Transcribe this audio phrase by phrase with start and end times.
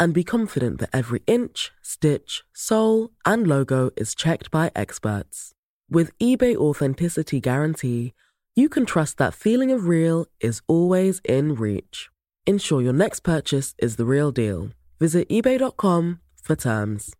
[0.00, 5.52] and be confident that every inch, stitch, sole, and logo is checked by experts.
[5.90, 8.14] With eBay Authenticity Guarantee,
[8.56, 12.08] you can trust that feeling of real is always in reach.
[12.46, 14.70] Ensure your next purchase is the real deal.
[14.98, 17.14] Visit eBay.com for terms.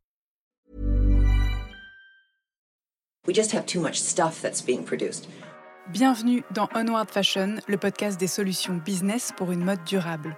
[3.27, 5.29] We just have too much stuff that's being produced.
[5.93, 10.37] Bienvenue dans Onward Fashion, le podcast des solutions business pour une mode durable.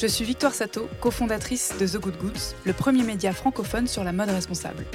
[0.00, 4.12] Je suis Victoire Sato, cofondatrice de The Good Goods, le premier média francophone sur la
[4.12, 4.86] mode responsable.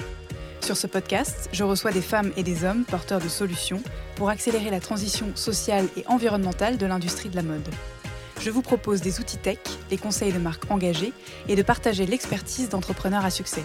[0.61, 3.83] Sur ce podcast, je reçois des femmes et des hommes porteurs de solutions
[4.15, 7.69] pour accélérer la transition sociale et environnementale de l'industrie de la mode.
[8.41, 9.59] Je vous propose des outils tech,
[9.91, 11.13] les conseils de marques engagées
[11.47, 13.63] et de partager l'expertise d'entrepreneurs à succès.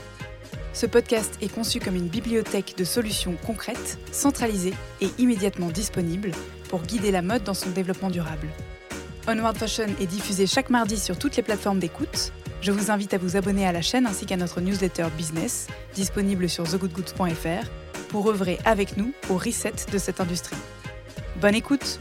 [0.75, 6.33] Ce podcast est conçu comme une bibliothèque de solutions concrètes, centralisées et immédiatement disponibles
[6.69, 8.49] pour guider la mode dans son développement durable.
[9.29, 12.33] Onward Fashion est diffusé chaque mardi sur toutes les plateformes d'écoute.
[12.63, 16.49] Je vous invite à vous abonner à la chaîne ainsi qu'à notre newsletter business, disponible
[16.49, 17.69] sur thegoodgoods.fr,
[18.09, 20.57] pour œuvrer avec nous au reset de cette industrie.
[21.41, 22.01] Bonne écoute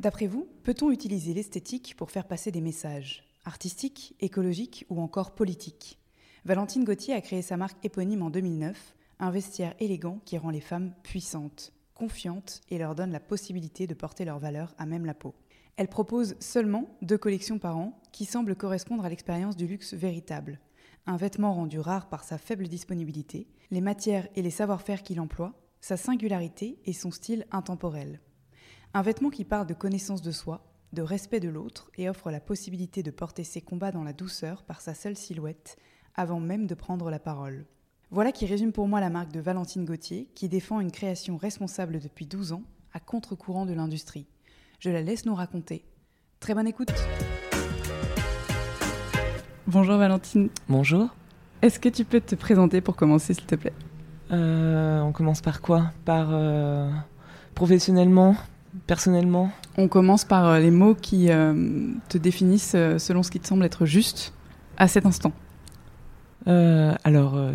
[0.00, 5.98] D'après vous, peut-on utiliser l'esthétique pour faire passer des messages artistiques, écologiques ou encore politiques?
[6.44, 8.76] Valentine Gauthier a créé sa marque éponyme en 2009,
[9.20, 13.94] un vestiaire élégant qui rend les femmes puissantes confiantes et leur donne la possibilité de
[13.94, 15.34] porter leurs valeurs à même la peau.
[15.76, 20.60] Elle propose seulement deux collections par an qui semblent correspondre à l'expérience du luxe véritable.
[21.06, 25.54] Un vêtement rendu rare par sa faible disponibilité, les matières et les savoir-faire qu'il emploie,
[25.80, 28.20] sa singularité et son style intemporel.
[28.94, 32.40] Un vêtement qui parle de connaissance de soi, de respect de l'autre et offre la
[32.40, 35.76] possibilité de porter ses combats dans la douceur par sa seule silhouette,
[36.14, 37.66] avant même de prendre la parole.
[38.12, 41.98] Voilà qui résume pour moi la marque de Valentine Gauthier, qui défend une création responsable
[41.98, 42.62] depuis 12 ans,
[42.94, 44.26] à contre-courant de l'industrie.
[44.78, 45.84] Je la laisse nous raconter.
[46.38, 46.92] Très bonne écoute
[49.66, 50.50] Bonjour Valentine.
[50.68, 51.08] Bonjour.
[51.62, 53.72] Est-ce que tu peux te présenter pour commencer, s'il te plaît?
[54.30, 55.90] Euh, On commence par quoi?
[56.04, 56.88] Par euh,
[57.56, 58.36] professionnellement?
[58.86, 59.50] Personnellement?
[59.78, 63.84] On commence par euh, les mots qui te définissent selon ce qui te semble être
[63.84, 64.32] juste
[64.76, 65.32] à cet instant.
[66.46, 67.52] Euh, alors, euh,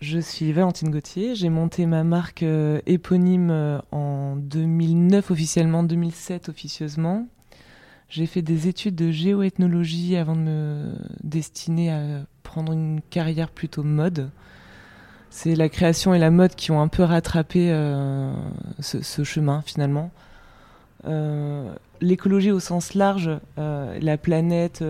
[0.00, 1.34] je suis Valentine Gauthier.
[1.34, 7.26] J'ai monté ma marque euh, éponyme en 2009 officiellement, 2007 officieusement.
[8.08, 13.82] J'ai fait des études de géoethnologie avant de me destiner à prendre une carrière plutôt
[13.82, 14.30] mode.
[15.30, 17.70] C'est la création et la mode qui ont un peu rattrapé
[18.78, 20.12] ce, chemin finalement.
[22.00, 24.84] L'écologie au sens large, la planète,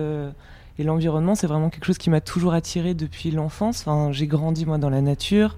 [0.77, 3.81] et l'environnement, c'est vraiment quelque chose qui m'a toujours attiré depuis l'enfance.
[3.81, 5.57] Enfin, j'ai grandi moi dans la nature.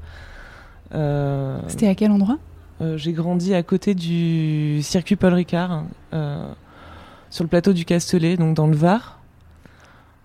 [0.93, 2.37] Euh, C'était à quel endroit?
[2.81, 5.83] euh, J'ai grandi à côté du circuit Paul Ricard,
[6.13, 6.51] euh,
[7.29, 9.19] sur le plateau du Castellet, donc dans le Var,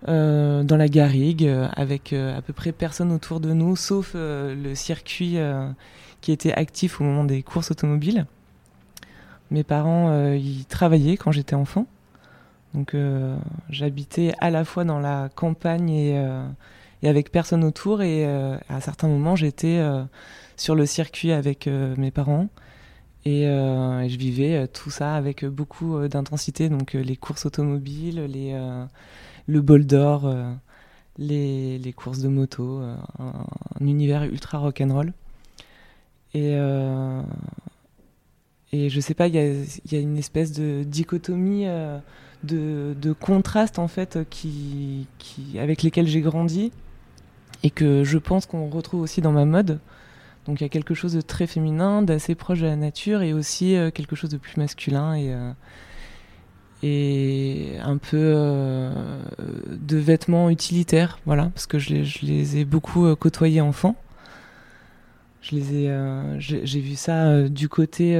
[0.05, 5.37] dans la Garrigue, avec à peu près personne autour de nous, sauf le circuit
[6.21, 8.25] qui était actif au moment des courses automobiles.
[9.49, 11.85] Mes parents, y travaillaient quand j'étais enfant.
[12.73, 13.37] Donc euh,
[13.69, 16.43] j'habitais à la fois dans la campagne et, euh,
[17.03, 19.81] avec personne autour et euh, à certains moments j'étais
[20.55, 22.47] sur le circuit avec mes parents
[23.25, 26.69] et, je vivais tout ça avec beaucoup d'intensité.
[26.69, 28.57] Donc les courses automobiles, les,
[29.47, 30.33] le bol d'or,
[31.17, 32.81] les, courses de moto,
[33.19, 33.45] un,
[33.81, 35.13] univers ultra rock'n'roll.
[36.33, 36.57] Et,
[38.71, 41.65] et je sais pas, il y a, une espèce de dichotomie
[42.43, 45.07] de, de contrastes en fait qui,
[45.57, 46.71] avec lesquels j'ai grandi
[47.63, 49.79] et que je pense qu'on retrouve aussi dans ma mode.
[50.45, 53.33] Donc il y a quelque chose de très féminin, d'assez proche de la nature et
[53.33, 55.53] aussi euh, quelque chose de plus masculin et, euh,
[57.81, 59.23] un peu euh,
[59.69, 63.95] de vêtements utilitaires, voilà, parce que je les, ai beaucoup côtoyés enfant.
[65.41, 65.91] Je les ai,
[66.39, 68.17] j'ai vu ça du côté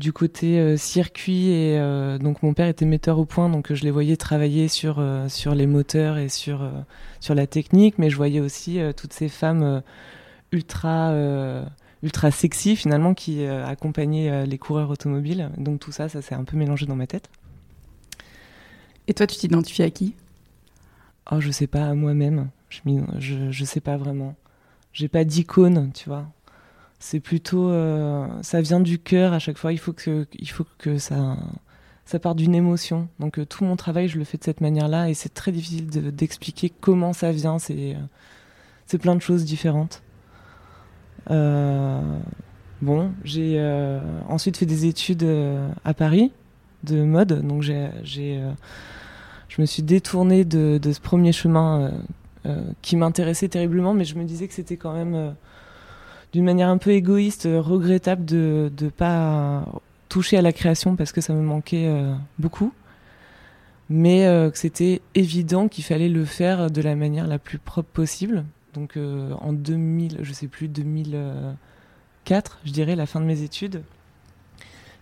[0.00, 3.84] du côté euh, circuit et euh, donc mon père était metteur au point donc je
[3.84, 6.68] les voyais travailler sur euh, sur les moteurs et sur
[7.20, 9.82] sur la technique mais je voyais aussi toutes ces femmes
[10.52, 11.14] ultra
[12.02, 16.56] ultra sexy finalement qui accompagnaient les coureurs automobiles donc tout ça ça s'est un peu
[16.56, 17.28] mélangé dans ma tête
[19.06, 20.14] et toi tu t'identifies à qui?
[21.30, 22.80] Oh je sais pas à moi-même Je,
[23.18, 24.34] je, je sais pas vraiment.
[24.92, 26.26] J'ai pas d'icône, tu vois.
[27.02, 29.72] C'est plutôt, euh, ça vient du cœur à chaque fois.
[29.72, 31.38] Il faut que, il faut que ça,
[32.04, 33.08] ça part d'une émotion.
[33.18, 35.86] Donc euh, tout mon travail, je le fais de cette manière-là, et c'est très difficile
[35.88, 37.58] d'expliquer comment ça vient.
[37.58, 38.00] C'est, euh,
[38.84, 40.02] c'est plein de choses différentes.
[41.28, 43.58] bon, j'ai
[44.28, 45.26] ensuite fait des études
[45.84, 46.32] à Paris
[46.84, 51.92] de mode, donc j'ai, je me suis détournée de, ce premier chemin
[52.82, 55.34] qui m'intéressait terriblement, mais je me disais que c'était quand même
[56.32, 59.64] d'une manière un peu égoïste, euh, regrettable de ne pas
[60.08, 61.88] toucher à la création parce que ça me manquait
[62.38, 62.72] beaucoup.
[63.88, 64.22] Mais
[64.52, 68.44] que c'était évident qu'il fallait le faire de la manière la plus propre possible.
[68.74, 73.82] Donc en 2000, je sais plus, 2004, je dirais, la fin de mes études,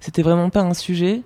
[0.01, 1.23] c'était vraiment pas un sujet.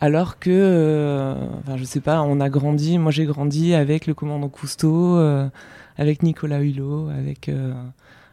[0.00, 4.14] Alors que, euh, enfin, je sais pas, on a grandi, moi j'ai grandi avec le
[4.14, 5.48] commandant Cousteau, euh,
[5.98, 7.74] avec Nicolas Hulot, avec, euh,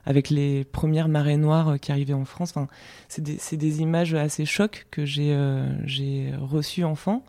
[0.08, 2.52] avec les premières marées noires qui arrivaient en France.
[2.56, 2.68] Enfin,
[3.08, 3.22] c'est
[3.58, 5.38] des, images assez chocs que j'ai
[5.84, 7.24] j'ai reçues enfant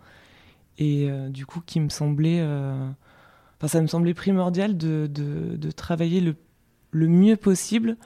[0.79, 6.37] et du coup qui me semblait, enfin, ça me semblait primordial de, travailler le,
[7.09, 7.97] mieux possible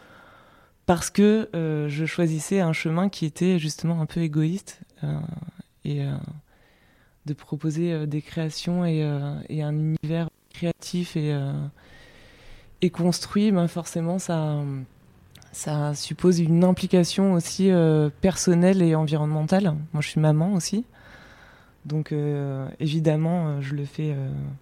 [0.86, 4.80] parce que je choisissais un chemin qui était justement un peu égoïste
[5.84, 6.16] et euh,
[7.26, 11.34] de proposer euh, des créations et, euh, et, un univers créatif et,
[12.82, 14.58] et construit, ben forcément ça,
[15.52, 17.70] ça suppose une implication aussi
[18.20, 19.74] personnelle et environnementale.
[19.92, 20.84] Moi je suis maman aussi.
[21.86, 22.12] Donc
[22.80, 24.14] évidemment, je le fais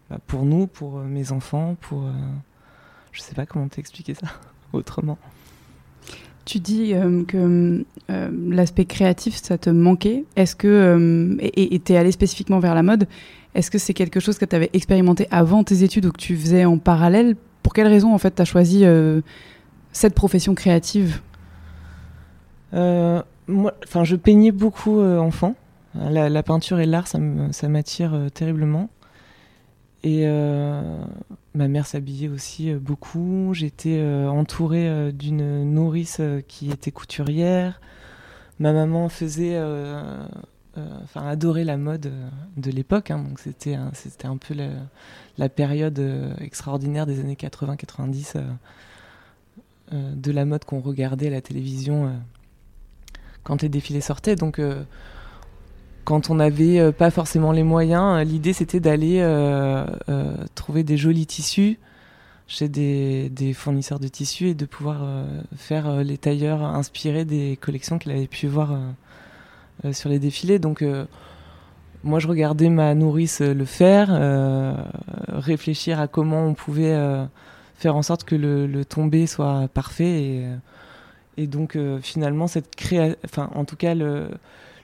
[0.09, 2.05] bah, pour nous, pour mes enfants, pour...
[3.13, 4.27] je sais pas comment t'expliquer ça
[4.73, 5.19] autrement.
[6.51, 10.25] Tu dis euh, que euh, l'aspect créatif, ça te manquait.
[10.37, 13.07] Est-ce que, euh, et tu es allé spécifiquement vers la mode,
[13.55, 16.37] est-ce que c'est quelque chose que tu avais expérimenté avant tes études ou que tu
[16.37, 17.37] faisais en parallèle
[17.71, 18.85] Pour quelle raison, en fait, tu as choisi
[19.93, 21.21] cette profession créative?
[22.73, 23.23] Moi,
[23.85, 25.55] enfin, Je peignais beaucoup enfant.
[25.95, 28.91] La, peinture et l'art, ça m'attire terriblement.
[30.03, 31.05] Et euh,
[31.55, 33.53] ma mère s'habillait aussi euh, beaucoup.
[33.53, 37.81] J'étais euh, entourée d'une nourrice qui était couturière.
[38.59, 39.59] Ma maman faisait,
[40.77, 42.13] enfin, adorait la mode
[42.57, 43.11] de l'époque.
[43.11, 43.19] Hein.
[43.19, 44.55] donc c'était, c'était un peu
[45.39, 46.01] la, période
[46.41, 48.41] extraordinaire des années 80-90
[49.93, 52.13] de la mode qu'on regardait à la télévision
[53.43, 54.37] quand les défilés sortaient.
[54.37, 54.61] Donc
[56.11, 59.87] quand on n'avait euh, pas forcément les moyens, euh, l'idée c'était d'aller euh,
[60.57, 61.79] trouver des jolis tissus
[62.49, 65.07] chez des, fournisseurs de tissus et de pouvoir
[65.57, 68.77] faire les tailleurs inspirés des collections qu'elle avait pu voir
[69.93, 70.59] sur les défilés.
[70.59, 70.85] Donc
[72.05, 74.09] moi je regardais ma nourrice le faire,
[75.29, 76.97] réfléchir à comment on pouvait
[77.77, 80.45] faire en sorte que le, tombé soit parfait
[81.37, 83.95] et, donc finalement cette créa enfin en tout cas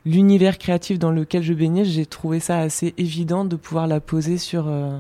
[0.07, 4.39] l'univers créatif dans lequel je baignais, j'ai trouvé ça assez évident de pouvoir la poser
[4.39, 4.99] sur, euh,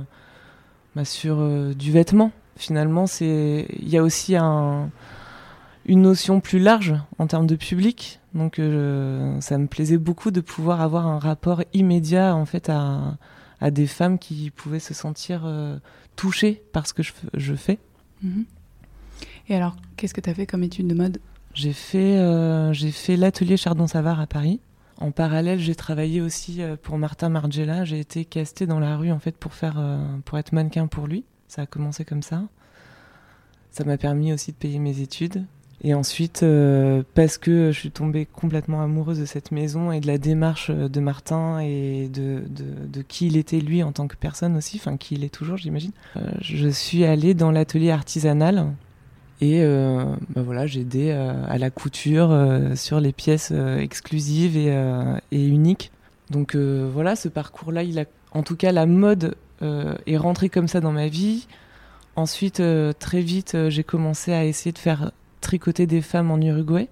[0.97, 2.33] bah, sur euh, du vêtement.
[2.57, 4.91] Finalement, c'est il y a aussi un,
[5.87, 8.19] une notion plus large en termes de public.
[8.37, 13.17] Donc, euh, ça me plaisait beaucoup de pouvoir avoir un rapport immédiat en fait à,
[13.61, 15.51] à des femmes qui pouvaient se sentir
[16.15, 17.79] touchées par ce que je, je fais.
[18.23, 18.45] Mhm.
[19.49, 21.19] Et alors, qu'est-ce que tu as fait comme étude de mode?
[21.55, 22.19] J'ai fait,
[22.73, 24.61] j'ai fait l'atelier Chardon-Savard à Paris.
[24.99, 27.85] En parallèle, j'ai travaillé aussi euh, pour Martin Margiela.
[27.85, 31.07] J'ai été castée dans la rue en fait pour faire, euh, pour être mannequin pour
[31.07, 31.25] lui.
[31.49, 32.45] Ça a commencé comme ça.
[33.71, 35.45] Ça m'a permis aussi de payer mes études.
[35.83, 40.07] Et ensuite, euh, parce que je suis tombée complètement amoureuse de cette maison et de
[40.07, 44.57] la démarche de Martin et de, de, qui il était lui en tant que personne
[44.57, 45.93] aussi, enfin qui il est toujours, j'imagine,
[46.41, 48.73] je suis allée dans l'atelier artisanal
[49.41, 54.57] et euh, bah voilà, j'ai aidé euh, à la couture euh, sur les pièces exclusives
[54.57, 54.69] et,
[55.31, 55.93] et, uniques.
[56.31, 60.81] Donc voilà, ce parcours-là, il a, en tout cas, la mode est rentrée comme ça
[60.81, 61.47] dans ma vie.
[62.17, 62.63] Ensuite,
[62.99, 65.13] très vite, j'ai commencé à essayer de faire
[65.47, 66.89] tricoter des femmes en Uruguay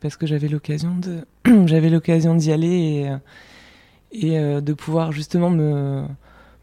[0.00, 1.26] parce que j'avais l'occasion de,
[1.66, 3.10] j'avais l'occasion d'y aller
[4.12, 6.04] et, et de pouvoir justement me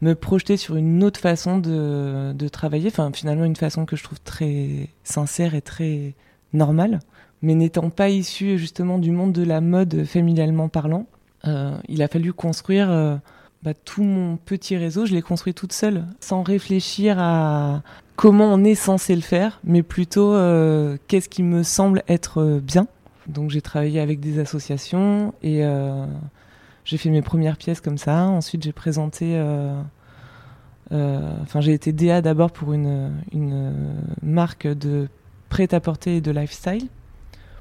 [0.00, 4.02] me projeter sur une autre façon de, de, travailler, enfin finalement une façon que je
[4.02, 6.14] trouve très sincère et très
[6.52, 7.00] normale,
[7.42, 11.06] mais n'étant pas issue justement du monde de la mode familialement parlant,
[11.46, 13.16] euh, il a fallu construire euh,
[13.64, 17.82] bah, tout mon petit réseau, je l'ai construit toute seule, sans réfléchir à
[18.14, 22.86] comment on est censé le faire, mais plutôt euh, qu'est-ce qui me semble être bien.
[23.26, 25.62] Donc j'ai travaillé avec des associations et
[26.84, 28.24] j'ai fait mes premières pièces comme ça.
[28.24, 29.40] Ensuite, j'ai présenté
[30.92, 33.12] euh, Enfin, j'ai été DA d'abord pour une,
[34.22, 35.08] marque de
[35.48, 36.88] prêt-à-porter et de lifestyle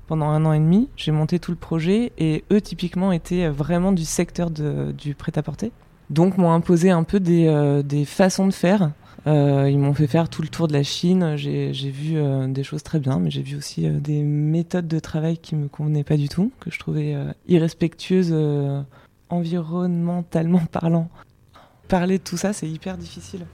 [0.08, 0.90] pendant un an et demi.
[0.98, 5.72] J'ai monté tout le projet et eux, typiquement, étaient vraiment du secteur du prêt-à-porter.
[6.10, 8.92] Donc, m'ont imposé un peu des, des façons de faire
[9.26, 11.36] euh, ils m'ont fait faire tout le tour de la Chine.
[11.38, 15.00] J'ai vu euh, des choses très bien, mais j'ai vu aussi euh, des méthodes de
[15.00, 17.16] travail qui me convenaient pas du tout, que je trouvais
[17.48, 18.36] irrespectueuses
[19.30, 21.10] environnementalement parlant.
[21.88, 23.46] Parler de tout ça, c'est hyper difficile.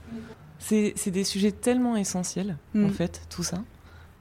[0.58, 2.90] C'est des sujets tellement essentiels, en mm.
[2.90, 3.62] fait, tout ça.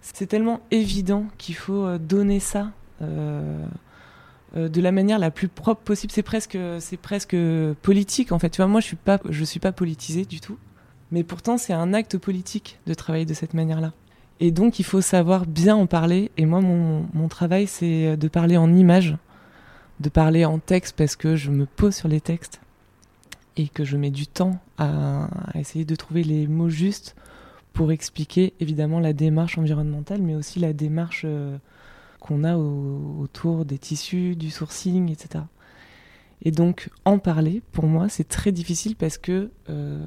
[0.02, 2.72] C'est tellement évident qu'il faut donner ça
[4.56, 6.12] de la manière la plus propre possible.
[6.12, 7.36] C'est presque, c'est presque
[7.82, 8.50] politique, en fait.
[8.50, 10.58] Tu vois, moi, je suis pas, je suis pas politisée du tout.
[11.12, 13.94] Mais pourtant, c'est un acte politique de travailler de cette manière-là.
[14.40, 16.32] Et donc, il faut savoir bien en parler.
[16.38, 19.18] Et moi, mon, travail, c'est de parler en images,
[20.00, 22.62] de parler en texte, parce que je me pose sur les textes
[23.58, 27.16] et que je mets du temps à, à essayer de trouver les mots justes
[27.74, 31.58] pour expliquer évidemment la démarche environnementale, mais aussi la démarche euh,
[32.20, 35.44] qu'on a autour des tissus, du sourcing, etc.
[36.42, 39.50] Et donc, en parler, pour moi, c'est très difficile parce que...
[39.70, 40.04] Euh,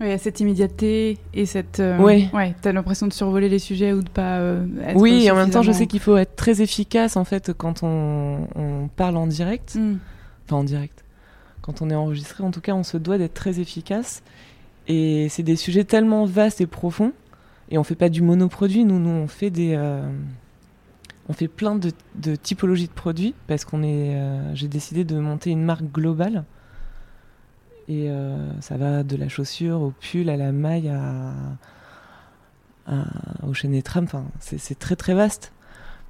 [0.00, 1.80] oui, il y a cette immédiateté et cette.
[1.80, 2.28] Euh, oui.
[2.32, 5.34] Ouais, t'as l'impression de survoler les sujets ou de pas euh, être Oui, et en
[5.34, 9.16] même temps, je sais qu'il faut être très efficace en fait quand on, on parle
[9.16, 9.74] en direct.
[9.74, 9.96] Hmm.
[10.46, 11.04] Enfin, en direct.
[11.62, 14.22] Quand on est enregistré, en tout cas, on se doit d'être très efficace.
[14.86, 17.12] Et c'est des sujets tellement vastes et profonds.
[17.72, 19.76] Et on fait pas du monoproduit, nous, nous, on fait des.
[21.28, 24.16] Euh, on fait plein de, de, typologies de produits parce qu'on est.
[24.54, 26.44] J'ai décidé de monter une marque globale
[27.88, 31.32] et euh, ça va de la chaussure au pull, à la maille, à,
[33.46, 34.04] au chaîne tram.
[34.04, 35.52] Enfin, c'est très très vaste.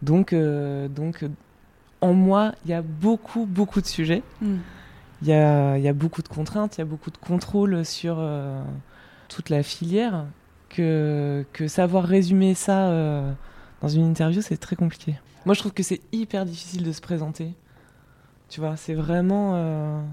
[0.02, 1.24] Donc, euh, donc
[2.00, 4.22] en moi, il y a beaucoup beaucoup de sujets.
[4.42, 4.56] Hmm.
[5.22, 8.18] Il y, a, y, a, beaucoup de contraintes, il y a beaucoup de contrôles sur
[8.18, 8.62] euh,
[9.28, 10.26] toute la filière.
[10.68, 12.90] Que, que savoir résumer ça
[13.82, 15.14] dans une interview, c'est très compliqué.
[15.46, 17.54] Moi, je trouve que c'est hyper difficile de se présenter.
[18.48, 20.04] Tu vois, c'est vraiment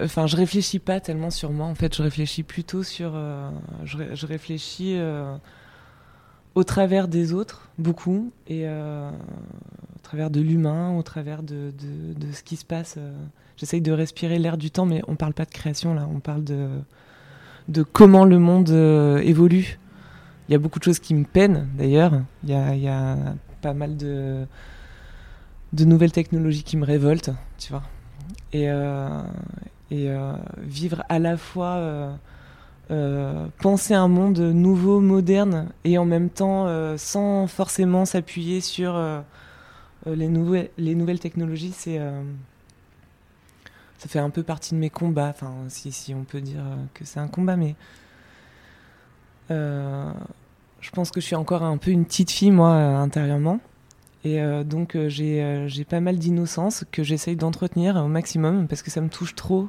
[0.00, 1.66] enfin, je réfléchis pas tellement sur moi.
[1.66, 3.12] En fait, je réfléchis plutôt sur.
[3.14, 3.50] Euh,
[3.84, 5.36] je, réfléchis euh,
[6.54, 12.32] au travers des autres, beaucoup, et euh, au travers de l'humain, au travers de, de,
[12.32, 12.98] ce qui se passe.
[13.56, 16.08] J'essaye de respirer l'air du temps, mais on parle pas de création là.
[16.14, 16.68] On parle de
[17.68, 18.70] de comment le monde
[19.24, 19.80] évolue.
[20.48, 22.12] Il y a beaucoup de choses qui me peinent d'ailleurs.
[22.44, 23.16] Il y a,
[23.62, 24.46] pas mal de
[25.72, 27.82] nouvelles technologies qui me révoltent, tu vois
[28.52, 29.22] et, euh,
[29.92, 32.18] euh, vivre à la fois
[32.90, 39.00] euh, penser un monde nouveau, moderne, et en même temps sans forcément s'appuyer sur
[40.06, 42.00] les, nouvelles, les nouvelles technologies, c'est
[43.98, 46.62] ça fait un peu partie de mes combats, enfin si, si on peut dire
[46.92, 47.74] que c'est un combat, mais
[49.48, 53.60] je pense que je suis encore un peu une petite fille moi intérieurement.
[54.26, 58.82] Et euh, donc euh, euh, j'ai pas mal d'innocence que j'essaye d'entretenir au maximum parce
[58.82, 59.68] que ça me touche trop.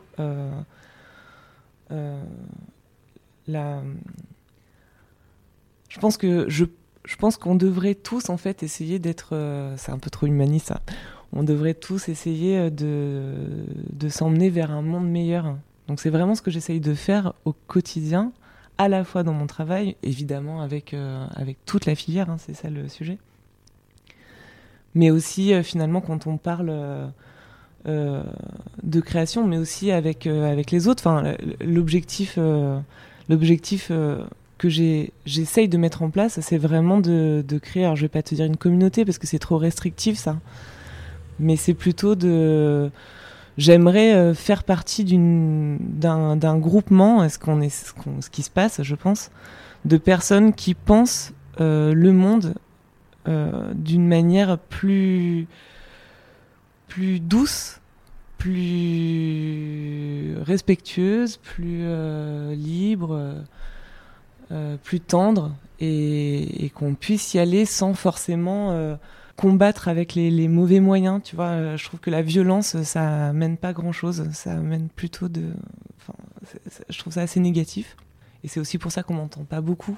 [3.48, 3.84] la...
[5.90, 6.66] Je pense que je,
[7.06, 9.36] je pense qu'on devrait tous en fait essayer d'être.
[9.78, 10.82] c'est un peu trop humaniste ça.
[11.34, 13.34] On devrait tous essayer de,
[13.94, 15.56] de s'emmener vers un monde meilleur.
[15.88, 18.32] Donc c'est vraiment ce que j'essaye de faire au quotidien,
[18.78, 20.96] à la fois dans mon travail, évidemment avec,
[21.36, 23.18] avec toute la filière, hein, c'est ça le sujet
[24.98, 27.08] mais aussi euh, finalement quand on parle euh,
[27.88, 28.24] euh,
[28.84, 31.08] de création, mais aussi avec, avec les autres.
[31.08, 32.38] Enfin, l'objectif,
[33.30, 33.92] l'objectif
[34.58, 34.68] que
[35.26, 38.36] j'essaye de mettre en place, c'est vraiment de, de, créer, alors je vais pas te
[38.36, 40.38] dire une communauté parce que c'est trop restrictif ça,
[41.40, 42.90] mais c'est plutôt de...
[43.58, 49.32] J'aimerais faire partie d'un groupement, ce, qu'on est, ce, ce, qui se passe, je pense,
[49.86, 52.54] de personnes qui pensent le monde
[53.28, 55.48] euh, d'une manière plus,
[56.88, 57.82] plus douce,
[58.38, 63.36] plus respectueuse, plus euh, libre,
[64.52, 68.98] euh, plus tendre, et, qu'on puisse y aller sans forcément
[69.38, 71.22] combattre avec les, mauvais moyens.
[71.24, 74.30] Tu vois, je trouve que la violence, ça mène pas grand chose.
[74.34, 75.54] Ça mène plutôt de.
[76.90, 77.96] je trouve ça assez négatif.
[78.44, 79.98] Et c'est aussi pour ça qu'on m'entend pas beaucoup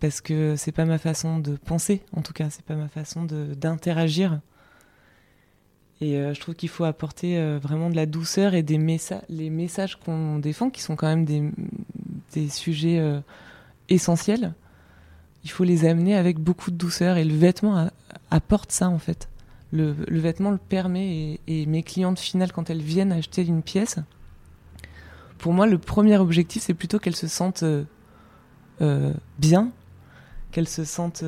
[0.00, 3.24] parce que c'est pas ma façon de penser, en tout cas, c'est pas ma façon
[3.24, 4.40] d'interagir.
[6.00, 9.22] Et euh, je trouve qu'il faut apporter euh, vraiment de la douceur et des messages,
[9.28, 11.50] les messages qu'on défend, qui sont quand même des,
[12.32, 13.20] des sujets euh,
[13.90, 14.54] essentiels,
[15.44, 17.16] il faut les amener avec beaucoup de douceur.
[17.16, 17.90] Et le vêtement
[18.30, 19.28] apporte ça, en fait.
[19.72, 21.40] Le, vêtement le permet.
[21.46, 23.96] Et, mes clientes finales, quand elles viennent acheter une pièce,
[25.38, 27.64] pour moi, le premier objectif, c'est plutôt qu'elle se sente
[29.38, 29.70] bien,
[30.52, 31.24] qu'elle se sente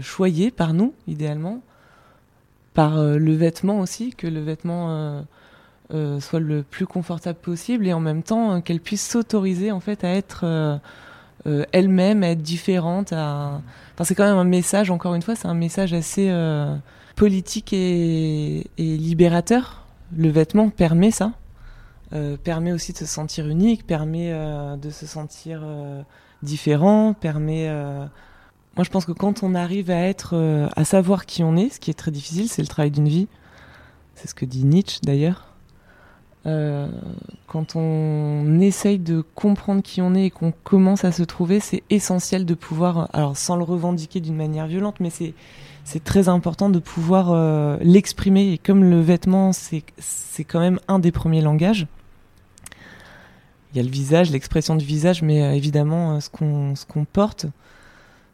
[0.00, 1.62] choyée par nous, idéalement,
[2.74, 5.24] par le vêtement aussi, que le vêtement
[6.20, 10.14] soit le plus confortable possible et en même temps qu'elle puisse s'autoriser en fait à
[10.14, 10.80] être
[11.46, 13.12] euh, elle-même, être différente.
[13.12, 13.60] À...
[13.94, 16.76] Enfin, c'est quand même un message, encore une fois, c'est un message assez euh,
[17.16, 19.86] politique et, libérateur.
[20.16, 21.32] Le vêtement permet ça,
[22.12, 24.32] euh, permet aussi de se sentir unique, permet
[24.76, 25.62] de se sentir
[26.42, 27.70] différent, permet.
[28.76, 31.80] Moi, je pense que quand on arrive à être, à savoir qui on est, ce
[31.80, 33.28] qui est très difficile, c'est le travail d'une vie.
[34.14, 35.49] C'est ce que dit Nietzsche d'ailleurs.
[36.46, 36.88] Euh,
[37.46, 41.82] quand on essaye de comprendre qui on est et qu'on commence à se trouver, c'est
[41.90, 46.78] essentiel de pouvoir, alors sans le revendiquer d'une manière violente, mais c'est très important de
[46.78, 48.52] pouvoir euh, l'exprimer.
[48.52, 49.84] Et comme le vêtement, c'est
[50.44, 51.86] quand même un des premiers langages.
[53.72, 57.46] Il y a le visage, l'expression du visage, mais euh, évidemment, ce qu'on ce porte,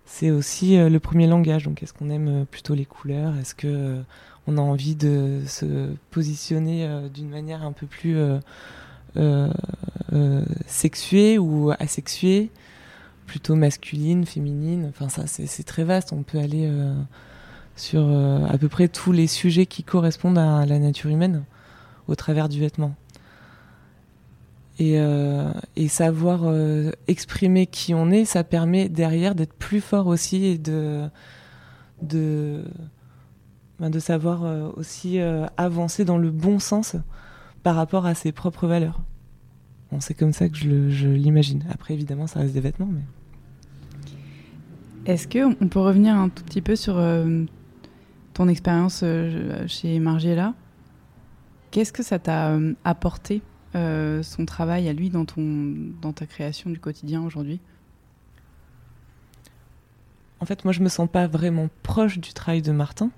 [0.05, 1.65] c'est aussi le premier langage.
[1.65, 3.37] Donc, est-ce qu'on aime plutôt les couleurs?
[3.39, 4.01] Est-ce que
[4.47, 8.39] on a envie de se positionner euh, d'une manière un peu plus euh,
[9.17, 12.51] euh, sexuée ou asexuée,
[13.27, 14.87] plutôt masculine, féminine.
[14.89, 16.13] Enfin, ça, c'est très vaste.
[16.13, 16.71] On peut aller
[17.75, 21.43] sur à peu près tous les sujets qui correspondent à la nature humaine
[22.07, 22.95] au travers du vêtement.
[24.79, 24.97] Et,
[25.89, 26.43] savoir
[27.09, 31.11] exprimer qui on est, ça permet derrière d'être plus fort aussi et de,
[33.81, 36.97] de savoir euh, aussi euh, avancer dans le bon sens
[37.63, 39.01] par rapport à ses propres valeurs.
[39.93, 41.65] Bon, c'est comme ça que je l'imagine.
[41.71, 43.03] Après, évidemment, ça reste des vêtements, mais.
[45.05, 47.45] Est-ce qu'on peut revenir un tout petit peu sur euh,
[48.35, 49.05] ton expérience
[49.69, 50.55] chez Margiela?
[51.71, 53.43] Qu'est-ce que ça t'a apporté,
[53.75, 57.61] son travail à lui, dans, ton, dans ta création du quotidien aujourd'hui?
[60.41, 63.11] En fait, moi, je me sens pas vraiment proche du travail de Martin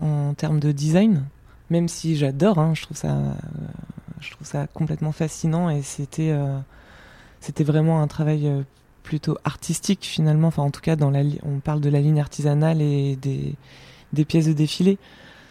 [0.00, 1.24] en termes de design,
[1.70, 3.16] même si j'adore, hein, je trouve ça,
[4.20, 6.58] je trouve ça complètement fascinant et c'était, euh,
[7.40, 8.62] c'était vraiment un travail euh,
[9.02, 10.48] plutôt artistique finalement.
[10.48, 14.46] Enfin, en tout cas, dans la, on parle de la ligne artisanale et des, pièces
[14.46, 14.98] de défilé.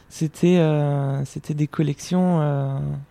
[0.10, 2.40] C'était, euh, c'était des collections.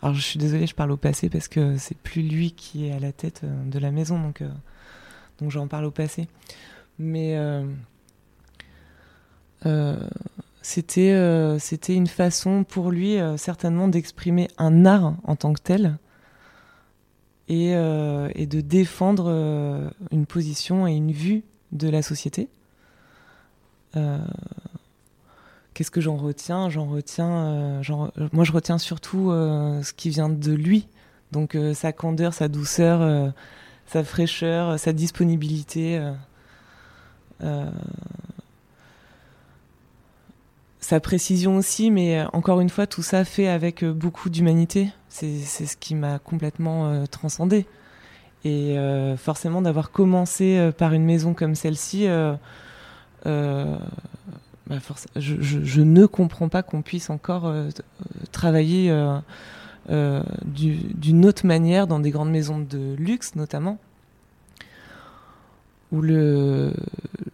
[0.02, 2.92] alors, je suis désolée, je parle au passé parce que c'est plus lui qui est
[2.92, 4.44] à la tête de la maison, donc,
[5.40, 6.28] donc j'en parle au passé.
[7.00, 7.36] Mais
[10.62, 15.60] c'était euh, c'était une façon pour lui euh, certainement d'exprimer un art en tant que
[15.60, 15.98] tel
[17.48, 22.48] et, euh, et de défendre une position et une vue de la société.
[25.74, 26.70] Qu'est-ce que j'en retiens?
[26.70, 27.82] J'en retiens,
[28.32, 30.88] moi je retiens surtout ce qui vient de lui,
[31.30, 33.32] donc sa candeur, sa douceur,
[33.86, 36.00] sa fraîcheur, sa disponibilité
[40.92, 44.90] sa précision aussi, mais euh, encore une fois, tout ça fait avec euh, beaucoup d'humanité.
[45.08, 47.64] C'est ce qui m'a complètement euh, transcendé.
[48.44, 48.76] Et
[49.18, 52.08] forcément, d'avoir commencé par une maison comme celle-ci,
[53.24, 53.78] bah,
[55.14, 57.54] je, ne comprends pas qu'on puisse encore
[58.32, 58.92] travailler
[59.88, 63.78] d'une autre manière dans des grandes maisons de luxe, notamment,
[65.92, 66.02] où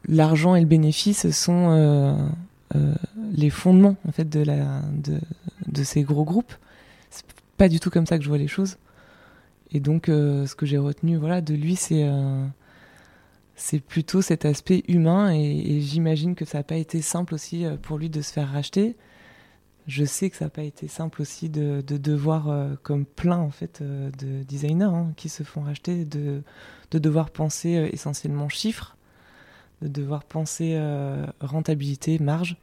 [0.09, 2.13] l'argent et le bénéfice sont euh,
[3.33, 4.45] les fondements en fait de,
[5.67, 6.53] de ces gros groupes.
[7.11, 7.25] C'est
[7.57, 8.77] pas du tout comme ça que je vois les choses.
[9.71, 12.47] Et donc, euh, ce que j'ai retenu, voilà, de lui, c'est euh,
[13.55, 15.33] c'est plutôt cet aspect humain.
[15.33, 18.97] Et, j'imagine que ça n'a pas été simple aussi pour lui de se faire racheter.
[19.87, 23.51] Je sais que ça n'a pas été simple aussi de, de devoir, comme plein en
[23.51, 26.43] fait de designers hein, qui se font racheter, de,
[26.91, 28.98] de devoir penser essentiellement chiffres
[29.83, 32.57] de devoir penser euh, rentabilité, marge.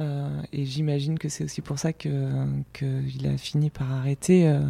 [0.00, 4.60] Euh, et j'imagine que c'est aussi pour ça qu'il que a fini par arrêter euh,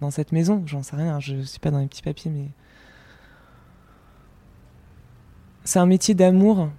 [0.00, 0.62] dans cette maison.
[0.66, 2.48] J'en sais rien, je ne suis pas dans les petits papiers, mais.
[5.64, 6.70] C'est un métier d'amour.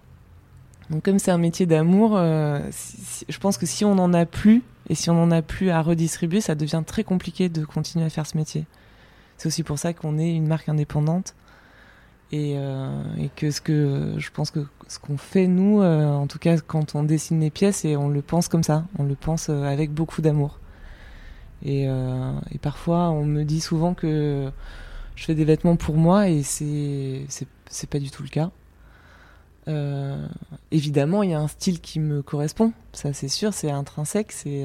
[0.90, 4.96] Donc, comme c'est un métier d'amour, je pense que si on n'en a plus, et
[4.96, 8.26] si on n'en a plus à redistribuer, ça devient très compliqué de continuer à faire
[8.26, 8.66] ce métier.
[9.38, 11.36] C'est aussi pour ça qu'on est une marque indépendante
[12.34, 16.38] euh, et, que ce que je pense que ce qu'on fait nous, euh, en tout
[16.38, 19.50] cas quand on dessine les pièces, et on le pense comme ça, on le pense
[19.50, 20.60] euh, avec beaucoup d'amour.
[21.66, 21.88] Et,
[22.62, 24.50] parfois on me dit souvent que
[25.16, 27.26] je fais des vêtements pour moi et c'est
[27.90, 28.52] pas du tout le cas.
[30.72, 34.64] évidemment, il y a un style qui me correspond, ça c'est sûr, c'est intrinsèque, Il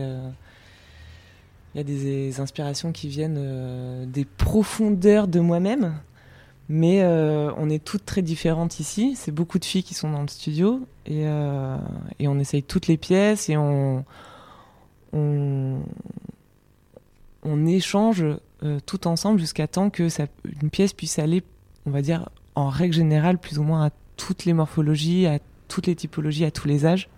[1.74, 5.94] y a des inspirations qui viennent des profondeurs de moi-même.
[6.68, 9.14] Mais on est toutes très différentes ici.
[9.16, 10.80] C'est beaucoup de filles qui sont dans le studio.
[11.06, 11.24] Et,
[12.18, 14.04] et on essaye toutes les pièces et on,
[15.12, 15.82] on,
[17.66, 18.24] échange
[18.86, 20.26] tout ensemble jusqu'à temps que ça,
[20.62, 21.42] une pièce puisse aller,
[21.84, 25.86] on va dire, en règle générale, plus ou moins à toutes les morphologies, à toutes
[25.86, 27.08] les typologies, à tous les âges.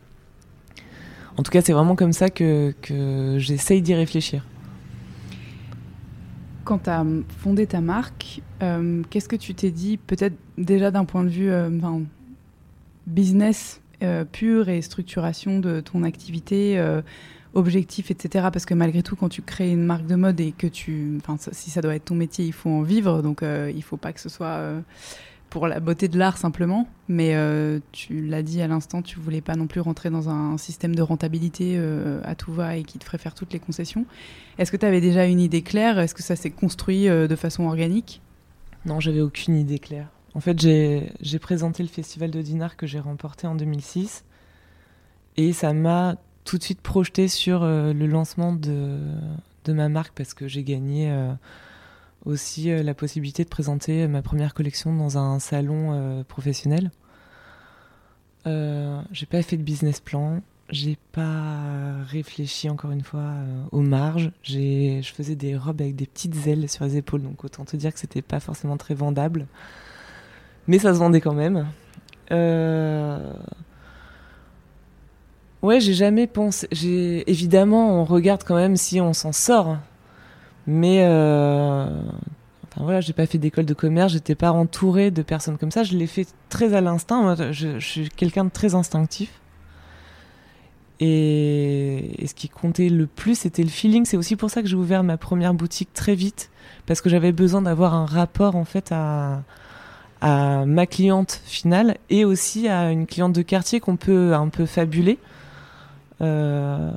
[1.36, 2.74] En tout cas, c'est vraiment comme ça que
[3.38, 4.42] j'essaye d'y réfléchir.
[6.66, 7.04] Quand tu as
[7.38, 11.48] fondé ta marque, euh, qu'est-ce que tu t'es dit, peut-être déjà d'un point de vue
[11.48, 11.70] euh,
[13.06, 16.84] business euh, pur et structuration de ton activité
[17.54, 18.48] objectif, etc.
[18.52, 21.36] Parce que malgré tout, quand tu crées une marque de mode et que tu, enfin,
[21.52, 23.22] si ça doit être ton métier, il faut en vivre.
[23.22, 24.82] Donc, il faut pas que ce soit
[25.50, 26.88] pour la beauté de l'art simplement.
[27.08, 30.58] Mais euh, tu l'as dit à l'instant, tu voulais pas non plus rentrer dans un
[30.58, 31.80] système de rentabilité
[32.24, 34.06] à tout va et qui te ferait faire toutes les concessions.
[34.58, 35.98] Est-ce que tu avais déjà une idée claire?
[35.98, 38.20] Est-ce que ça s'est construit de façon organique?
[38.84, 40.08] Non, j'avais aucune idée claire.
[40.34, 44.24] En fait, j'ai présenté le festival de Dinard que j'ai remporté en 2006
[45.36, 48.88] et ça m'a tout de suite projeté sur euh, le lancement de,
[49.68, 51.32] ma marque parce que j'ai gagné euh,
[52.26, 56.90] aussi euh, la possibilité de présenter ma première collection dans un salon professionnel.
[58.44, 63.32] j'ai pas fait de business plan, j'ai pas réfléchi encore une fois
[63.72, 64.30] aux marges.
[64.42, 67.92] Je faisais des robes avec des petites ailes sur les épaules, donc autant te dire
[67.92, 69.46] que c'était pas forcément très vendable.
[70.68, 71.68] Mais ça se vendait quand même.
[72.32, 73.32] Euh,
[75.62, 76.68] Ouais, j'ai jamais pensé.
[76.70, 79.78] J'ai évidemment, on regarde quand même si on s'en sort,
[80.66, 81.86] mais euh...
[82.64, 85.82] enfin voilà, j'ai pas fait d'école de commerce, j'étais pas entourée de personnes comme ça.
[85.82, 87.34] Je l'ai fait très à l'instinct.
[87.52, 89.30] Je, je, suis quelqu'un de très instinctif.
[90.98, 92.24] Et...
[92.26, 94.04] Ce qui comptait le plus, c'était le feeling.
[94.04, 96.50] C'est aussi pour ça que j'ai ouvert ma première boutique très vite,
[96.86, 99.42] parce que j'avais besoin d'avoir un rapport en fait à
[100.22, 105.18] ma cliente finale et aussi à une cliente de quartier qu'on peut un peu fabuler.
[106.20, 106.90] Euh,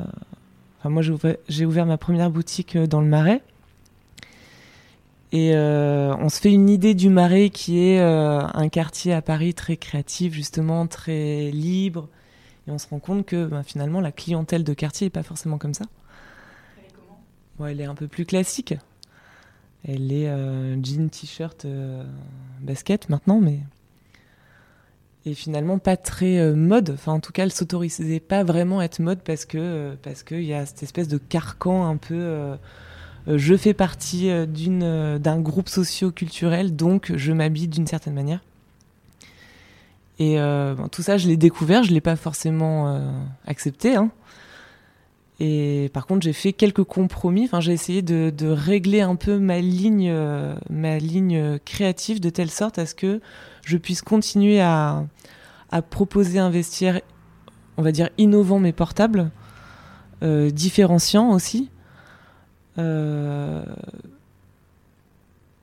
[0.85, 1.01] moi,
[1.47, 3.41] j'ai ouvert, ma première boutique euh, dans le Marais.
[5.31, 9.53] Et euh, on se fait une idée du Marais qui est un quartier à Paris
[9.53, 12.09] très créatif, justement, très libre.
[12.67, 15.57] Et on se rend compte que ben, finalement, la clientèle de quartier n'est pas forcément
[15.57, 15.85] comme ça.
[16.77, 17.67] Elle est comment?
[17.67, 18.73] Elle est un peu plus classique.
[19.87, 20.27] Elle est
[20.83, 21.65] jean, t-shirt,
[22.61, 23.59] basket maintenant, mais
[25.25, 26.91] et finalement pas très euh, mode.
[26.91, 30.23] Enfin, en tout cas, elle s'autorisait pas vraiment à être mode parce que euh, parce
[30.23, 32.55] qu'il y a cette espèce de carcan un peu.
[33.29, 38.41] Euh, je fais partie d'une d'un groupe socio-culturel, donc je m'habille d'une certaine manière.
[40.21, 40.37] Et
[40.91, 43.01] tout ça, je l'ai découvert, je l'ai pas forcément
[43.47, 43.95] accepté.
[43.95, 44.11] Hein.
[45.39, 47.45] Et par contre, j'ai fait quelques compromis.
[47.45, 50.13] Enfin, j'ai essayé de, de, régler un peu ma ligne,
[50.69, 53.21] ma ligne créative de telle sorte à ce que
[53.69, 55.05] je puisse continuer à,
[55.91, 57.01] proposer un vestiaire,
[57.77, 59.29] on va dire, innovant mais portable,
[60.23, 61.69] euh, différenciant aussi,
[62.79, 63.63] euh,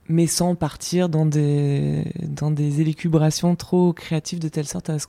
[0.07, 5.07] mais sans partir dans des, dans des élucubrations trop créatives de telle sorte à ce,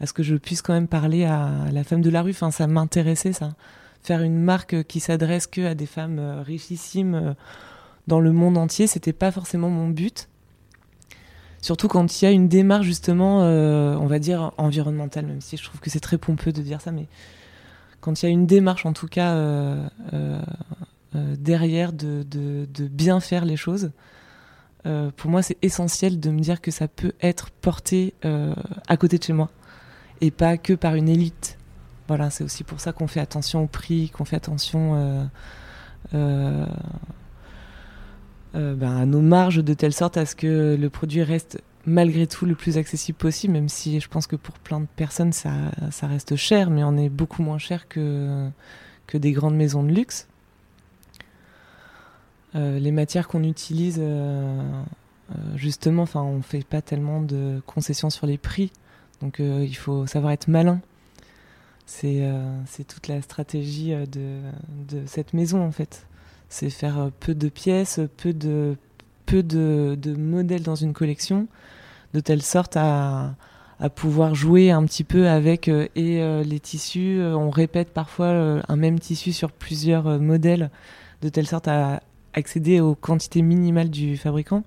[0.00, 2.30] à ce que je puisse quand même parler à la femme de la rue.
[2.30, 3.54] Enfin, ça m'intéressait, ça.
[4.02, 7.34] Faire une marque qui s'adresse que à des femmes euh, richissimes
[8.06, 10.28] dans le monde entier, c'était pas forcément mon but.
[11.64, 15.56] Surtout quand il y a une démarche justement, euh, on va dire environnementale, même si
[15.56, 17.06] je trouve que c'est très pompeux de dire ça, mais
[18.04, 20.42] quand il y a une démarche en tout cas euh, euh,
[21.38, 22.26] derrière de,
[22.90, 23.92] bien faire les choses,
[25.16, 28.12] pour moi c'est essentiel de me dire que ça peut être porté
[28.86, 29.48] à côté de chez moi
[30.20, 31.56] et pas que par une élite.
[32.06, 35.26] Voilà, c'est aussi pour ça qu'on fait attention au prix, qu'on fait attention
[38.54, 42.26] euh, ben, à nos marges de telle sorte à ce que le produit reste malgré
[42.26, 45.52] tout le plus accessible possible, même si je pense que pour plein de personnes ça,
[46.02, 48.48] reste cher, mais on est beaucoup moins cher que,
[49.12, 50.26] des grandes maisons de luxe.
[52.54, 54.82] Euh, les matières qu'on utilise, euh,
[55.56, 58.72] justement, enfin, on fait pas tellement de concessions sur les prix,
[59.20, 60.80] donc il faut savoir être malin.
[61.86, 62.24] C'est
[62.88, 64.40] toute la stratégie de,
[65.06, 66.06] cette maison en fait
[66.54, 68.76] c'est faire euh, peu de pièces, peu de,
[69.26, 71.46] peu de, modèles dans une collection,
[72.12, 73.34] de telle sorte à,
[73.96, 77.20] pouvoir jouer un petit peu avec euh, et euh, les tissus.
[77.20, 80.70] On répète parfois un même tissu sur plusieurs modèles,
[81.20, 84.62] de telle sorte à accéder aux quantités minimales du fabricant.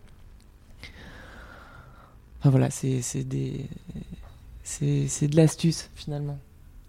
[2.39, 3.65] Enfin voilà, c'est de
[5.35, 6.37] l'astuce finalement.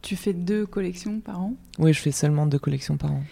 [0.02, 1.54] Tu fais deux collections par an?
[1.78, 3.22] Oui, je fais seulement deux collections par an.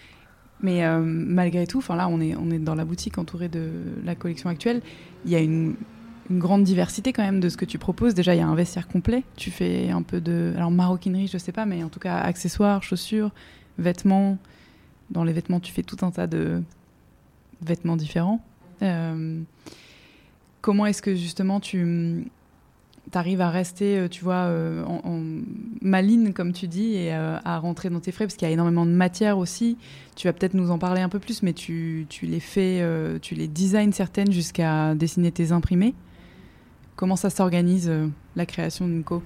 [0.61, 3.71] Mais euh, malgré tout, là, on est, on est dans la boutique entourée de
[4.05, 4.81] la collection actuelle.
[5.25, 5.75] Il y a une,
[6.31, 8.15] une grande diversité quand même de ce que tu proposes.
[8.15, 9.23] Déjà, il y a un vestiaire complet.
[9.37, 12.83] Tu fais un peu de, alors maroquinerie, je sais pas, mais en tout cas accessoires,
[12.83, 13.31] chaussures,
[13.79, 14.39] vêtements.
[15.11, 16.63] Dans les vêtements, tu fais tout un tas de
[17.63, 18.45] vêtements différents.
[18.83, 19.41] Euh,
[20.61, 22.27] comment est-ce que justement tu
[23.15, 25.23] arrives à rester, euh, tu vois, euh, en,
[25.81, 28.53] maline, comme tu dis, et euh, à rentrer dans tes frais, parce qu'il y a
[28.55, 29.79] énormément de matière aussi.
[30.17, 32.83] Tu vas peut-être nous en parler un peu plus, mais tu, les fais,
[33.21, 35.95] tu les designs certaines jusqu'à dessiner tes imprimés.
[36.97, 37.93] Comment ça s'organise,
[38.35, 39.23] la création d'une co?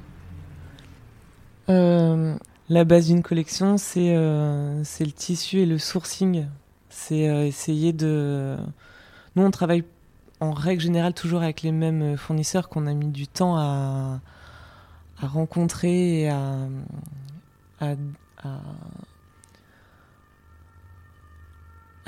[1.69, 6.47] La base d'une collection, c'est le tissu et le sourcing.
[6.89, 8.57] C'est essayer de...
[9.37, 9.85] Nous, on travaille
[10.41, 14.21] en règle générale toujours avec les mêmes fournisseurs qu'on a mis du temps à,
[15.21, 16.67] rencontrer et à,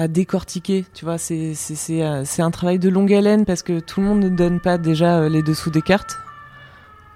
[0.09, 0.85] décortiquer.
[0.95, 4.29] Tu vois, euh, c'est un travail de longue haleine parce que tout le monde ne
[4.29, 6.19] donne pas déjà euh, les dessous des cartes.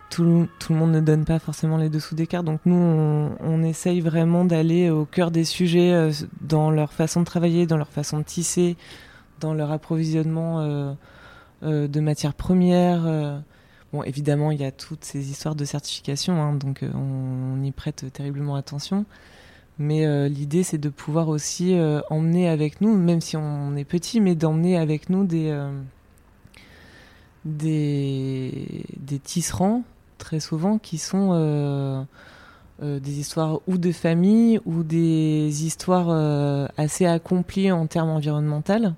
[0.09, 2.44] Tout, le monde ne donne pas forcément les dessous des cartes.
[2.44, 7.26] Donc nous, on, essaye vraiment d'aller au cœur des sujets euh, dans leur façon de
[7.26, 8.76] travailler, dans leur façon de tisser,
[9.40, 10.92] dans leur approvisionnement euh,
[11.62, 13.07] euh, de matières premières.
[13.07, 13.38] euh.
[13.92, 18.05] Bon, évidemment, il y a toutes ces histoires de certification, hein, donc on, y prête
[18.12, 19.05] terriblement attention.
[19.79, 21.79] Mais l'idée, c'est de pouvoir aussi
[22.11, 25.57] emmener avec nous, même si on est petit, mais d'emmener avec nous des,
[27.44, 29.85] des, des tisserands,
[30.18, 32.07] très souvent, qui sont
[32.83, 36.11] des histoires ou de famille ou des histoires
[36.77, 38.94] assez accomplies en termes environnementaux,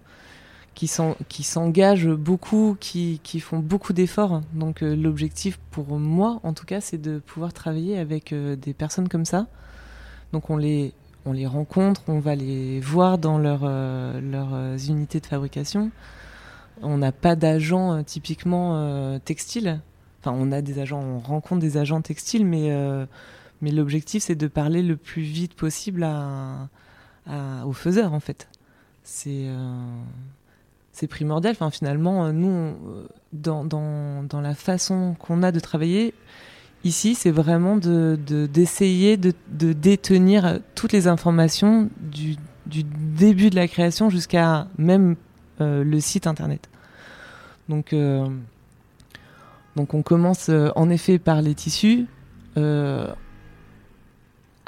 [0.79, 4.43] qui s'en- qui s'engagent beaucoup, qui, font beaucoup d'efforts.
[4.53, 8.75] Donc euh, l'objectif pour moi, en tout cas, c'est de pouvoir travailler avec euh, des
[8.75, 9.49] personnes comme ça.
[10.33, 10.93] Donc on les,
[11.27, 15.91] on les rencontre, on va les voir dans leur, leurs euh, unités de fabrication.
[16.81, 19.81] On n'a pas d'agents typiquement textiles.
[20.21, 22.71] Enfin, on a des agents, on rencontre des agents textiles, mais,
[23.62, 26.69] mais l'objectif, c'est de parler le plus vite possible à,
[27.27, 28.47] à- aux faiseurs, en fait.
[29.03, 29.49] C'est
[30.98, 31.54] c'est primordial.
[31.70, 36.12] Finalement, euh, nous, euh, dans, la façon qu'on a de travailler,
[36.82, 39.32] ici, c'est vraiment de, de- d'essayer de,
[39.72, 42.34] détenir euh, toutes les informations du,
[42.66, 45.16] début de la création jusqu'à même
[45.61, 46.68] le site internet.
[47.68, 48.42] Donc, on
[50.02, 52.04] commence en effet par les tissus.
[52.54, 53.16] À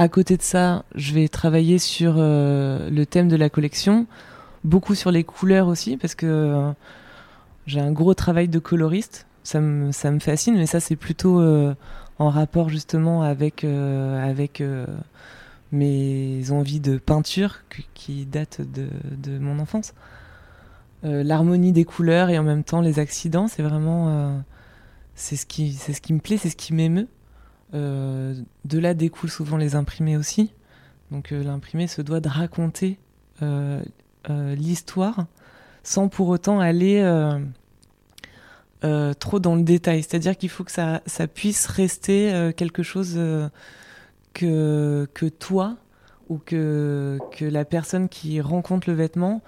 [0.09, 4.07] côté de ça, je vais travailler sur le thème de la collection,
[4.65, 6.73] beaucoup sur les couleurs aussi, parce que euh,
[7.67, 9.27] j'ai un gros travail de coloriste.
[9.43, 11.75] Ça me, ça me fascine, mais ça c'est plutôt euh,
[12.19, 14.63] en rapport justement avec, euh, avec
[15.73, 17.61] mes envies de peinture
[17.95, 19.95] qui, datent de, de mon enfance.
[21.03, 24.43] L'harmonie des couleurs et en même temps les accidents, c'est vraiment
[25.15, 27.09] c'est ce qui ce qui me plaît, c'est ce qui m'émeut.
[27.73, 28.45] De
[28.79, 30.53] là découlent souvent les imprimés aussi.
[31.11, 32.99] Donc l'imprimé se doit de raconter
[34.29, 35.27] l'histoire
[35.83, 37.39] sans pour autant aller euh,
[38.85, 40.03] euh, trop dans le détail.
[40.03, 41.01] C'est-à-dire qu'il faut que ça,
[41.33, 43.49] puisse rester euh, quelque chose euh,
[44.35, 45.77] que, toi
[46.29, 49.43] ou que, que la personne qui rencontre le vêtement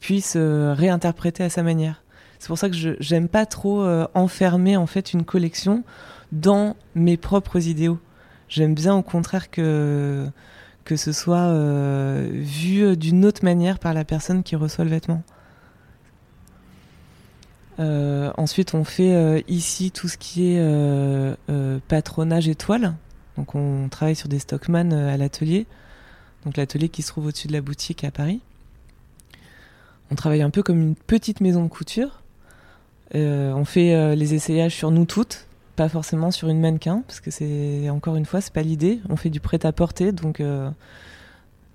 [0.00, 2.02] puisse euh, réinterpréter à sa manière.
[2.38, 5.82] C'est pour ça que j'aime pas trop euh, enfermer en fait une collection
[6.30, 7.98] dans mes propres idéaux.
[8.48, 10.26] J'aime bien au contraire que
[10.88, 15.22] que ce soit euh, vu d'une autre manière par la personne qui reçoit le vêtement.
[17.78, 22.94] Euh, ensuite, on fait euh, ici tout ce qui est euh, euh, patronage étoile.
[23.36, 25.66] Donc, on travaille sur des stockman euh, à l'atelier.
[26.46, 28.40] Donc, l'atelier qui se trouve au-dessus de la boutique à Paris.
[30.10, 32.22] On travaille un peu comme une petite maison de couture.
[33.14, 35.47] Euh, on fait euh, les essayages sur nous toutes,
[35.78, 38.98] pas forcément sur une mannequin, parce que c'est encore une fois, c'est pas l'idée.
[39.08, 40.68] On fait du prêt-à-porter, donc euh,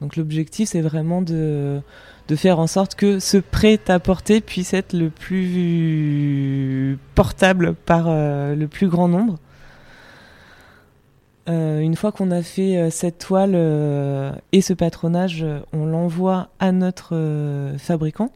[0.02, 1.82] donc l'objectif c'est vraiment de
[2.36, 8.90] faire en sorte que ce prêt-à-porter puisse être le plus portable par euh, le plus
[8.90, 9.40] grand nombre.
[11.48, 13.56] Euh, une fois qu'on a fait cette toile
[14.52, 18.34] et ce patronage, on l'envoie à notre fabricant.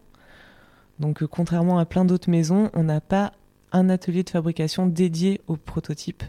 [0.99, 3.33] Donc contrairement à plein d'autres maisons, on n'a pas
[3.71, 6.23] un atelier de fabrication dédié au prototype.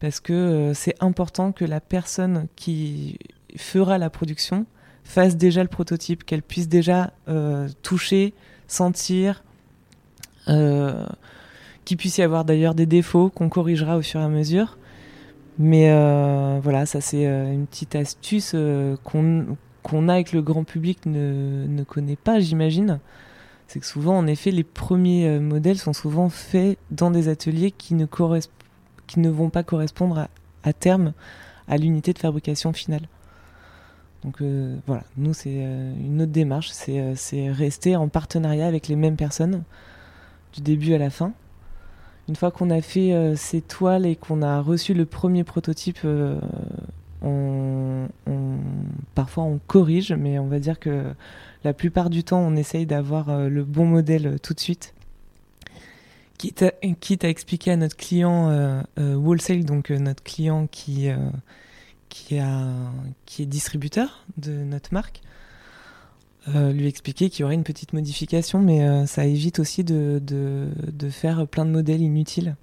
[0.00, 3.18] Parce que euh, c'est important que la personne qui
[3.56, 4.66] fera la production
[5.04, 8.34] fasse déjà le prototype, qu'elle puisse déjà euh, toucher,
[8.66, 9.42] sentir,
[10.48, 11.04] euh,
[11.84, 14.76] qu'il puisse y avoir d'ailleurs des défauts qu'on corrigera au fur et à mesure.
[15.58, 15.90] Mais
[16.60, 18.54] voilà, ça c'est une petite astuce
[19.02, 23.00] qu'on a et que le grand public ne connaît pas, j'imagine,
[23.68, 27.94] c'est que souvent, en effet, les premiers modèles sont souvent faits dans des ateliers qui
[27.94, 30.28] ne, vont pas correspondre
[30.64, 31.12] à, terme
[31.68, 33.02] à l'unité de fabrication finale.
[34.24, 38.88] Donc euh, voilà, nous c'est euh, une autre démarche, c'est euh, rester en partenariat avec
[38.88, 39.62] les mêmes personnes
[40.52, 41.32] du début à la fin.
[42.28, 46.00] Une fois qu'on a fait ces toiles et qu'on a reçu le premier prototype,
[49.14, 51.04] parfois on corrige, mais on va dire que
[51.64, 54.94] la plupart du temps on essaye d'avoir le bon modèle tout de suite.
[56.38, 61.16] Quitte à, quitte à expliquer à notre client wholesale, donc notre client qui est
[63.46, 65.22] distributeur de notre marque,
[66.54, 70.20] euh, lui expliquer qu'il y aurait une petite modification, mais euh, ça évite aussi de,
[71.10, 72.56] faire plein de modèles inutiles.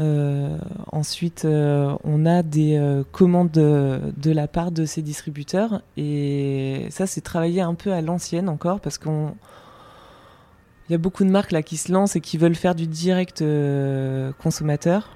[0.00, 0.58] Euh,
[0.90, 7.60] ensuite, on a des commandes de, la part de ces distributeurs, et ça, c'est travailler
[7.60, 9.34] un peu à l'ancienne encore, parce qu'on
[10.90, 12.86] il y a beaucoup de marques là qui se lancent et qui veulent faire du
[12.86, 13.42] direct
[14.42, 15.08] consommateur.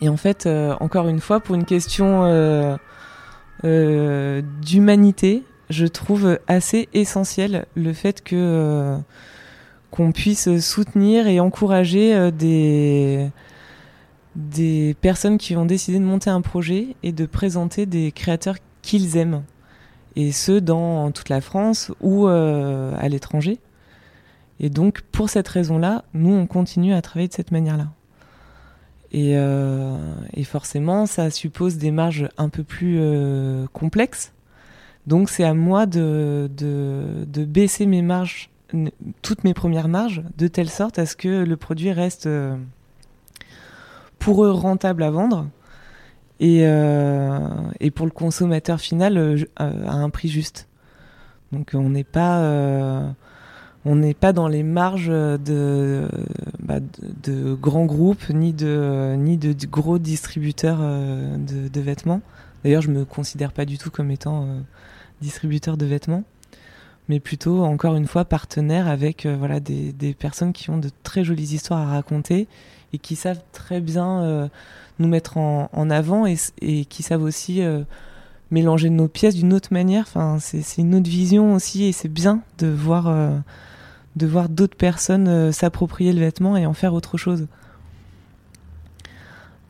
[0.00, 2.76] Et en fait, euh, encore une fois, pour une question euh,
[3.64, 8.96] euh, d'humanité, je trouve assez essentiel le fait que
[9.90, 13.28] qu'on puisse soutenir et encourager des
[14.40, 19.16] des personnes qui ont décidé de monter un projet et de présenter des créateurs qu'ils
[19.16, 19.42] aiment
[20.16, 23.58] et ce dans toute la France ou à l'étranger.
[24.58, 27.86] Et donc pour cette raison-là, nous on continue à travailler de cette manière-là.
[29.14, 29.96] Euh,
[30.34, 34.32] et, forcément, ça suppose des marges un peu plus euh, complexes.
[35.06, 38.50] Donc c'est à moi de, de, baisser mes marges,
[39.22, 42.56] toutes mes premières marges, de telle sorte à ce que le produit reste euh,
[44.20, 45.48] pour eux rentable à vendre
[46.38, 50.68] et, et pour le consommateur final à un prix juste.
[51.52, 53.14] Donc on n'est pas
[53.84, 56.08] on n'est pas dans les marges de,
[56.58, 56.80] bah,
[57.22, 62.20] de, grands groupes ni de, ni de, gros distributeurs euh, de, vêtements.
[62.62, 64.60] D'ailleurs, je me considère pas du tout comme étant euh,
[65.22, 66.24] distributeur de vêtements,
[67.08, 70.90] mais plutôt, encore une fois, partenaire avec euh, voilà, des, des, personnes qui ont de
[71.02, 72.48] très jolies histoires à raconter
[72.92, 74.48] et qui savent très bien
[74.98, 77.62] nous mettre en, avant et, qui savent aussi
[78.50, 80.04] mélanger nos pièces d'une autre manière.
[80.06, 83.42] Enfin, c'est une autre vision aussi et c'est bien de voir
[84.16, 87.46] de voir d'autres personnes euh, s'approprier le vêtement et en faire autre chose.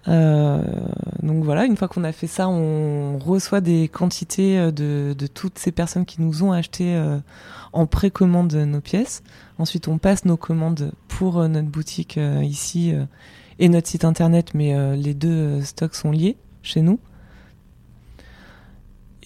[0.09, 0.62] Euh,
[1.22, 5.59] donc voilà, une fois qu'on a fait ça, on reçoit des quantités euh, de, toutes
[5.59, 6.98] ces personnes qui nous ont acheté
[7.72, 9.22] en précommande nos pièces.
[9.59, 12.92] Ensuite, on passe nos commandes pour notre boutique ici
[13.59, 16.98] et notre site internet, mais les deux stocks sont liés chez nous.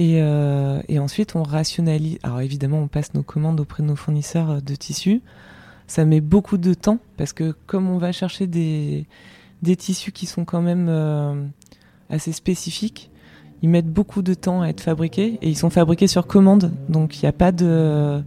[0.00, 2.18] Euh, et, ensuite, on rationalise.
[2.22, 5.22] Alors évidemment, on passe nos commandes auprès de nos fournisseurs de tissus.
[5.86, 9.06] Ça met beaucoup de temps parce que comme on va chercher des,
[9.76, 11.46] tissus qui sont quand même euh,
[12.08, 13.10] assez spécifiques,
[13.64, 16.70] ils mettent beaucoup de temps à être fabriqués et ils sont fabriqués sur commande.
[16.90, 18.22] Donc il n'y a pas de...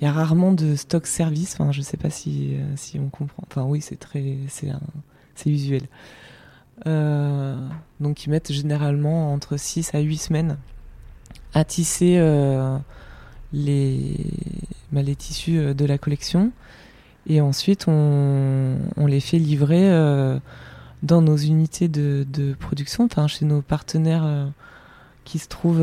[0.00, 1.58] Il y a rarement de stock service.
[1.58, 3.42] Enfin, je sais pas si, euh, si on comprend.
[3.46, 4.38] Enfin oui, c'est très...
[4.48, 5.82] C'est usuel.
[6.86, 7.54] Euh,
[8.00, 10.56] donc ils mettent généralement entre 6 à 8 semaines
[11.52, 12.78] à tisser euh,
[13.52, 14.16] les,
[14.90, 16.50] bah, les tissus de la collection.
[17.26, 19.90] Et ensuite, on, on les fait livrer
[21.02, 24.48] dans nos unités de, de, production, enfin chez nos partenaires
[25.24, 25.82] qui se trouvent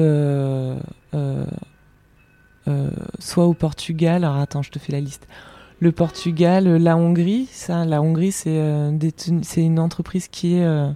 [3.20, 4.24] soit au Portugal.
[4.24, 5.28] Alors attends, je te fais la liste
[5.80, 7.48] le Portugal, la Hongrie.
[7.52, 8.92] Ça, la Hongrie, c'est euh,
[9.44, 10.90] c'est une entreprise qui est euh,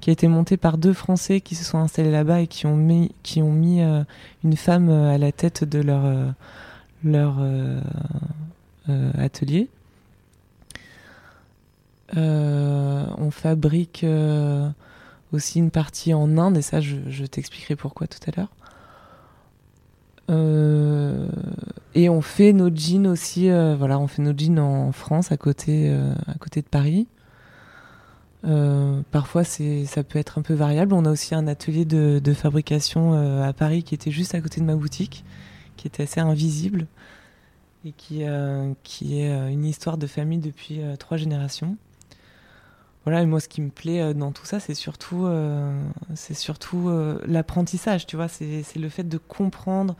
[0.00, 2.76] qui a été montée par deux Français qui se sont installés là-bas et qui ont
[2.76, 4.04] mis qui ont mis euh,
[4.44, 6.02] une femme à la tête de leur
[7.04, 7.36] leur
[9.18, 9.68] atelier.
[12.16, 14.04] On fabrique
[15.32, 18.50] aussi une partie en Inde et ça, je, t'expliquerai pourquoi tout à l'heure.
[20.30, 21.28] Euh,
[21.94, 25.36] et on fait nos jeans aussi, euh, voilà, on fait nos jeans en France, à
[25.36, 26.12] côté, euh,
[26.54, 27.06] de Paris.
[29.10, 30.92] parfois, c'est, ça peut être un peu variable.
[30.94, 34.60] On a aussi un atelier de, de fabrication à Paris qui était juste à côté
[34.60, 35.24] de ma boutique,
[35.76, 36.86] qui était assez invisible
[37.84, 38.24] et qui,
[38.82, 41.76] qui est une histoire de famille depuis trois générations.
[43.08, 45.26] Voilà, moi, ce qui me plaît dans tout ça, c'est surtout,
[46.14, 46.90] c'est surtout
[47.26, 49.96] l'apprentissage, tu vois, c'est, le fait de comprendre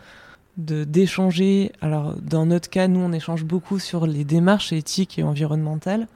[0.59, 1.73] d'échanger.
[1.81, 6.07] Alors dans notre cas, nous on échange beaucoup sur les démarches éthiques et environnementales,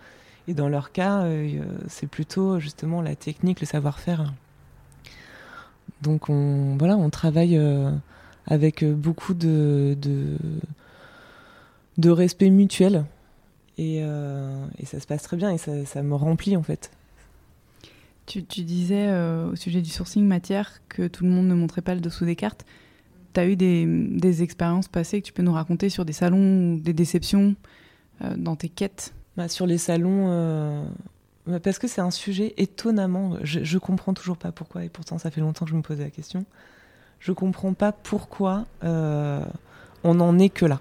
[0.49, 4.31] et dans leur cas, euh, c'est plutôt justement la technique, le savoir-faire.
[6.03, 7.91] Donc on voilà, on travaille euh,
[8.47, 9.97] avec beaucoup de
[12.05, 13.07] respect mutuel.
[13.79, 16.91] Et, et, ça se passe très bien et ça, ça me remplit en fait.
[18.27, 19.11] Tu, tu disais
[19.51, 22.37] au sujet du sourcing matière que tout le monde ne montrait pas le dessous des
[22.37, 22.65] cartes.
[23.35, 26.75] Tu as eu des, des, expériences passées que tu peux nous raconter sur des salons
[26.75, 27.57] ou des déceptions
[28.37, 29.15] dans tes quêtes?
[29.37, 30.87] Bah, Sur les salons,
[31.47, 33.37] bah, parce que c'est un sujet étonnamment.
[33.43, 36.05] Je, je comprends toujours pas pourquoi, et pourtant ça fait longtemps que je me posais
[36.05, 36.45] la question.
[37.23, 39.45] Je comprends pas pourquoi euh,
[40.03, 40.81] on n'en est que là.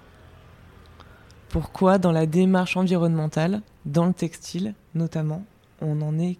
[1.52, 5.44] Pourquoi dans la démarche environnementale, dans le textile notamment,
[5.82, 6.38] on n'en est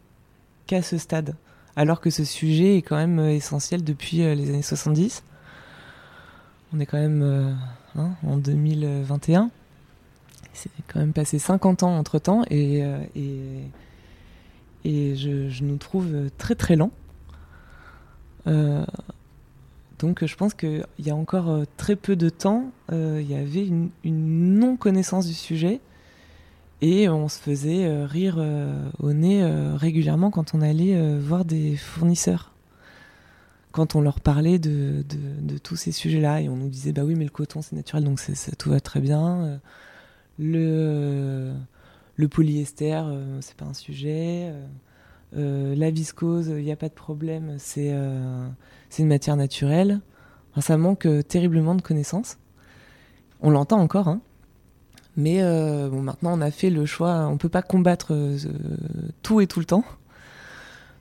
[0.66, 1.36] qu'à ce stade,
[1.76, 5.22] alors que ce sujet est quand même euh, essentiel depuis euh, les années 70.
[6.72, 7.58] On est quand même
[7.94, 9.50] hein, en 2021.
[10.54, 12.82] C'est quand même passé 50 ans entre temps et,
[14.86, 16.90] je, nous trouve très très lents.
[18.46, 18.86] Euh,
[20.02, 23.34] donc je pense qu'il y a encore euh, très peu de temps, euh, il y
[23.34, 25.80] avait une, non-connaissance du sujet
[26.82, 28.44] et on se faisait rire
[28.98, 29.44] au nez
[29.76, 32.52] régulièrement quand on allait voir des fournisseurs.
[33.70, 35.04] Quand on leur parlait de,
[35.62, 38.18] tous ces sujets-là et on nous disait bah oui mais le coton c'est naturel donc
[38.18, 39.60] ça, tout va très bien.
[42.16, 44.52] Le polyester, euh, c'est pas un sujet.
[45.34, 50.00] Euh, euh, la viscose, il n'y a pas de problème, c'est une matière naturelle.
[50.60, 52.38] ça manque terriblement de connaissances.
[53.40, 54.20] On l'entend encore, hein.
[55.16, 57.28] Mais bon, maintenant, on a fait le choix.
[57.30, 58.16] On peut pas combattre
[59.22, 59.84] tout et tout le temps.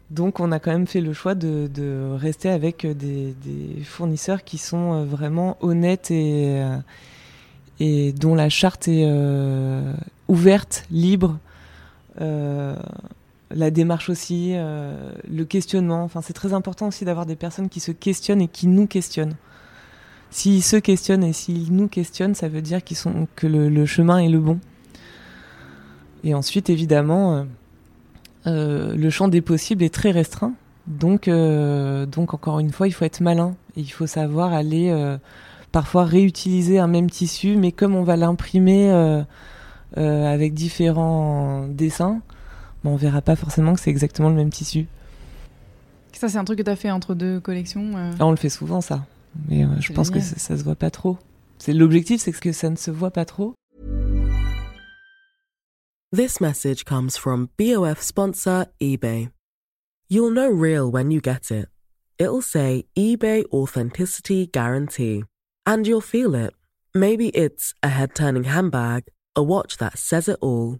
[0.09, 3.33] Donc, on a quand même fait le choix de, rester avec des,
[3.85, 6.61] fournisseurs qui sont vraiment honnêtes et,
[7.79, 9.07] dont la charte est
[10.27, 11.39] ouverte, libre.
[12.19, 12.75] Euh,
[13.55, 16.03] la démarche aussi, euh, le questionnement.
[16.03, 19.35] Enfin, c'est très important aussi d'avoir des personnes qui se questionnent et qui nous questionnent.
[20.29, 24.19] S'ils se questionnent et s'ils nous questionnent, ça veut dire qu'ils sont que le, chemin
[24.19, 24.59] est le bon.
[26.23, 27.45] Et ensuite, évidemment,
[28.47, 30.53] euh, le champ des possibles est très restreint.
[30.87, 34.91] Donc, donc encore une fois, il faut être malin et il faut savoir aller
[35.71, 38.89] parfois réutiliser un même tissu, mais comme on va l'imprimer
[39.97, 42.21] euh, avec différents dessins,
[42.89, 44.87] on verra pas forcément que c'est exactement le même tissu.
[46.13, 48.37] Ça, c'est un truc que tu as fait entre deux collections euh ah, On le
[48.37, 49.05] fait souvent, ça.
[49.47, 51.17] Mais euh, je pense que ça, ça se voit pas trop.
[51.57, 53.53] C'est L'objectif, c'est que ça ne se voit pas trop.
[56.13, 59.29] This message comes from BOF sponsor eBay.
[60.09, 61.69] You'll know real when you get it.
[62.19, 65.23] It'll say eBay Authenticity Guarantee.
[65.65, 66.53] And you'll feel it.
[66.93, 69.05] Maybe it's a head turning handbag
[69.35, 70.79] a watch that says it all,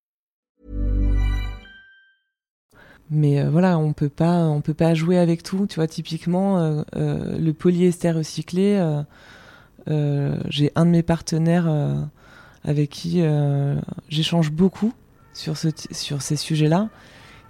[3.11, 6.57] Mais euh, voilà on peut pas on peut pas jouer avec tout tu vois typiquement
[6.57, 8.81] euh, euh, le polyester recyclé
[9.87, 11.69] j'ai un de mes partenaires
[12.63, 13.23] avec qui
[14.09, 14.93] j'échange beaucoup
[15.33, 16.89] sur ce sur ces sujets là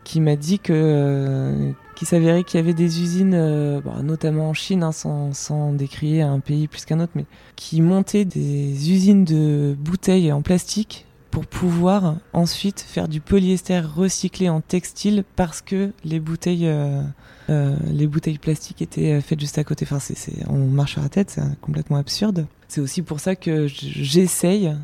[0.03, 4.91] qui m'a dit que qu'il s'avérait qu'il y avait des usines notamment en Chine hein,
[4.91, 10.31] sans, sans décrier un pays plus qu'un autre mais qui montaient des usines de bouteilles
[10.31, 16.67] en plastique pour pouvoir ensuite faire du polyester recyclé en textile parce que les bouteilles,
[16.67, 17.01] euh,
[17.49, 19.87] euh, les bouteilles plastiques étaient euh, faites juste à côté.
[19.89, 19.99] Enfin,
[20.47, 22.45] on marche sur la tête, c'est complètement absurde.
[22.67, 24.75] C'est aussi pour ça que j'essaye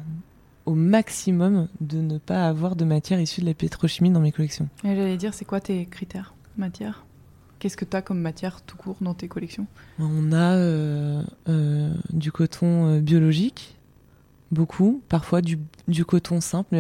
[0.66, 4.70] au maximum de ne pas avoir de matière issue de la pétrochimie dans mes collections.
[4.84, 7.06] j'allais dire, c'est quoi tes critères matière?
[7.60, 9.68] Qu'est-ce que tu as comme matière tout court dans tes collections?
[10.00, 11.24] On a
[12.12, 13.77] du coton biologique,
[14.52, 15.60] beaucoup, parfois du,
[16.06, 16.76] coton simple.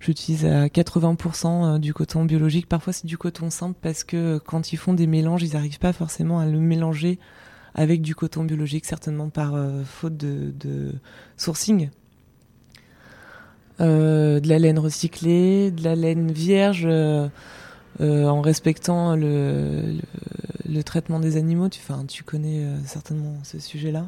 [0.00, 2.66] J'utilise à 80% euh, du coton biologique.
[2.66, 5.78] Parfois c'est du coton simple parce que euh, quand ils font des mélanges, ils n'arrivent
[5.78, 7.18] pas forcément à le mélanger
[7.74, 10.94] avec du coton biologique, certainement par euh, faute de,
[11.36, 11.90] sourcing.
[13.78, 16.88] de la laine recyclée, de la laine vierge,
[18.00, 19.98] en respectant le,
[20.84, 21.68] traitement des animaux.
[21.68, 24.06] Tu connais certainement ce sujet-là.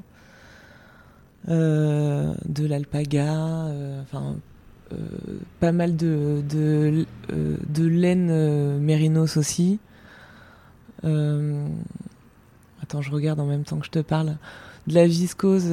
[1.49, 4.03] Euh, de l'alpaga, euh,
[4.93, 4.97] euh,
[5.59, 7.05] pas mal de,
[7.77, 9.81] laine mérinos aussi.
[11.03, 14.37] Attends, je regarde en même temps que je te parle.
[14.87, 15.73] De la viscose,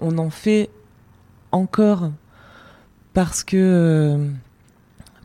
[0.00, 0.68] on en fait
[1.52, 2.10] encore
[3.14, 4.18] parce que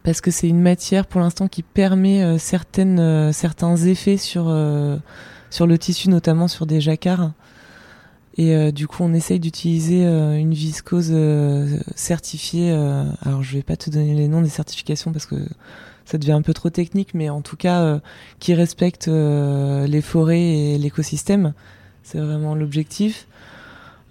[0.03, 6.80] c'est une matière pour l'instant qui permet certains effets sur le tissu, notamment sur des
[6.80, 7.32] jacquards.
[8.38, 12.72] Et euh, du coup, on essaye d'utiliser euh, une viscose euh, certifiée.
[13.26, 15.36] alors, je vais pas te donner les noms des certifications parce que
[16.06, 18.00] ça devient un peu trop technique, mais en tout cas,
[18.40, 21.54] qui respecte les forêts et l'écosystème.
[22.04, 23.28] C'est vraiment l'objectif.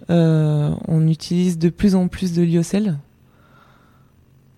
[0.09, 2.97] on utilise de plus en plus de lyocell.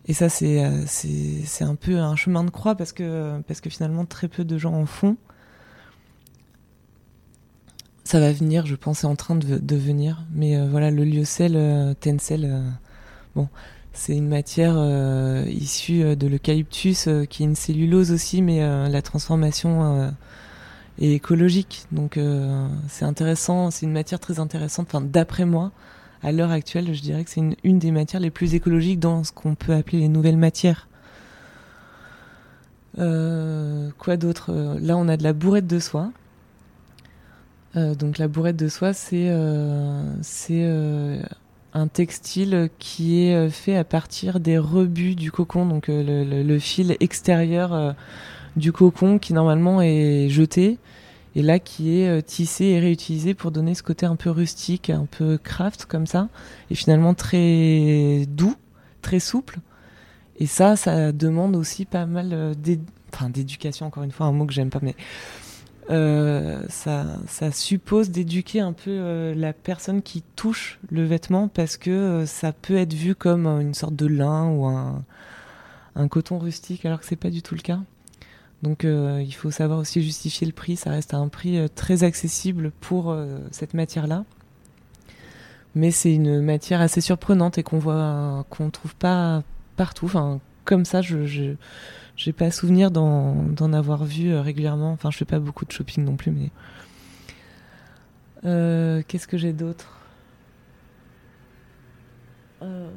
[0.05, 4.03] Et ça, c'est c'est un peu un chemin de croix parce que parce que finalement
[4.03, 5.15] très peu de gens en font
[8.03, 10.25] ça va venir, je pense, c'est en train de, venir.
[10.33, 12.69] Mais euh, voilà, le lyocell, euh, tencel, euh,
[13.35, 13.47] bon,
[13.93, 14.77] c'est une matière
[15.47, 20.13] issue de l'eucalyptus, qui est une cellulose aussi, mais la transformation
[20.99, 21.85] est écologique.
[21.91, 22.17] Donc
[22.87, 24.87] c'est intéressant, c'est une matière très intéressante.
[24.89, 25.71] Enfin, d'après moi,
[26.23, 29.33] à l'heure actuelle, je dirais que c'est une, des matières les plus écologiques dans ce
[29.33, 30.87] qu'on peut appeler les nouvelles matières.
[32.95, 34.77] quoi d'autre?
[34.79, 36.11] Là, on a de la bourrette de soie.
[37.76, 40.15] Euh, donc la bourrette de soie, c'est euh,
[40.49, 41.22] euh,
[41.74, 47.95] un textile qui est fait à partir des rebuts du cocon, donc le, fil extérieur
[48.55, 50.80] du cocon qui normalement est jeté
[51.36, 55.05] et là qui est tissé et réutilisé pour donner ce côté un peu rustique, un
[55.05, 56.28] peu craft comme ça,
[56.72, 58.55] et finalement très doux,
[59.03, 59.59] très souple.
[60.39, 62.55] Et ça, ça demande aussi pas mal
[63.30, 64.95] d'éducation, encore une fois, un mot que j'aime pas, mais
[65.89, 71.89] euh, ça, suppose d'éduquer un peu euh, la personne qui touche le vêtement parce que
[71.89, 75.03] euh, ça peut être vu comme une sorte de lin ou un,
[76.09, 77.79] coton rustique alors que c'est pas du tout le cas.
[78.61, 82.71] Donc il faut savoir aussi justifier le prix, ça reste à un prix très accessible
[82.81, 83.15] pour
[83.51, 84.25] cette matière-là.
[85.75, 89.43] Mais c'est une matière assez surprenante et qu'on voit qu'on trouve pas
[89.77, 90.07] partout.
[90.07, 91.55] Enfin, comme ça, je
[92.20, 94.91] j'ai pas souvenir d'en avoir vu euh, régulièrement.
[94.91, 96.51] Enfin, je fais pas beaucoup de shopping non plus, mais.
[98.43, 99.97] Euh, qu'est-ce que j'ai d'autre?
[102.61, 102.89] Euh,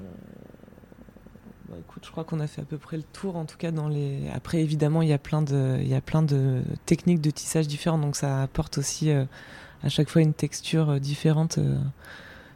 [1.69, 3.71] bah, écoute, je crois qu'on a fait à peu près le tour, en tout cas
[3.71, 4.29] dans les.
[4.35, 7.69] Après, évidemment, il y a plein de, il y a plein de techniques de tissage
[7.69, 11.61] différentes, donc ça apporte aussi à chaque fois une texture différente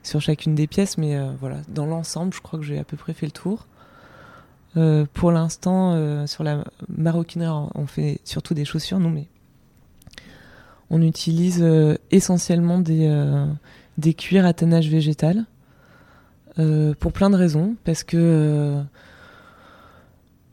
[0.03, 0.99] sur chacune des pièces.
[0.99, 3.69] Mais voilà, dans l'ensemble, je crois que j'ai à peu près fait le tour.
[4.77, 9.27] Euh, pour l'instant, euh, sur la maroquinerie, on fait surtout des chaussures, nous, mais
[10.91, 13.11] on utilise euh, essentiellement des,
[13.99, 15.45] des cuirs à tannage végétal
[17.01, 17.77] pour plein de raisons.
[17.85, 18.81] Parce que,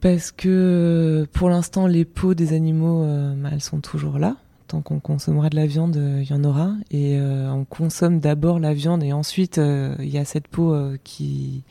[0.02, 3.06] parce que pour l'instant, les peaux des animaux,
[3.38, 4.36] bah, elles sont toujours là.
[4.68, 6.74] Tant qu'on consommera de la viande, il y en aura.
[6.92, 11.64] Et on consomme d'abord la viande et ensuite, il y a cette peau qui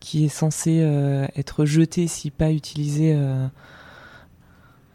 [0.00, 3.14] qui est censé euh, être jeté si pas utilisé.
[3.16, 3.46] Euh.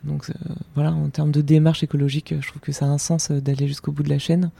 [0.03, 0.33] donc euh,
[0.75, 3.91] voilà, en termes de démarche écologique, je trouve que ça a un sens d'aller jusqu'au
[3.91, 4.51] bout de la chaîne.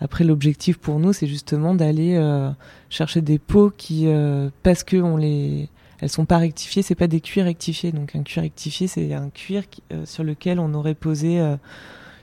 [0.00, 2.20] Après, l'objectif pour nous, c'est justement d'aller
[2.90, 4.08] chercher des peaux qui,
[4.64, 5.68] parce que on les,
[6.00, 7.92] elles sont pas rectifiées, c'est pas des cuirs rectifiés.
[7.92, 9.62] Donc un cuir rectifié, c'est un cuir
[10.04, 11.38] sur lequel on aurait posé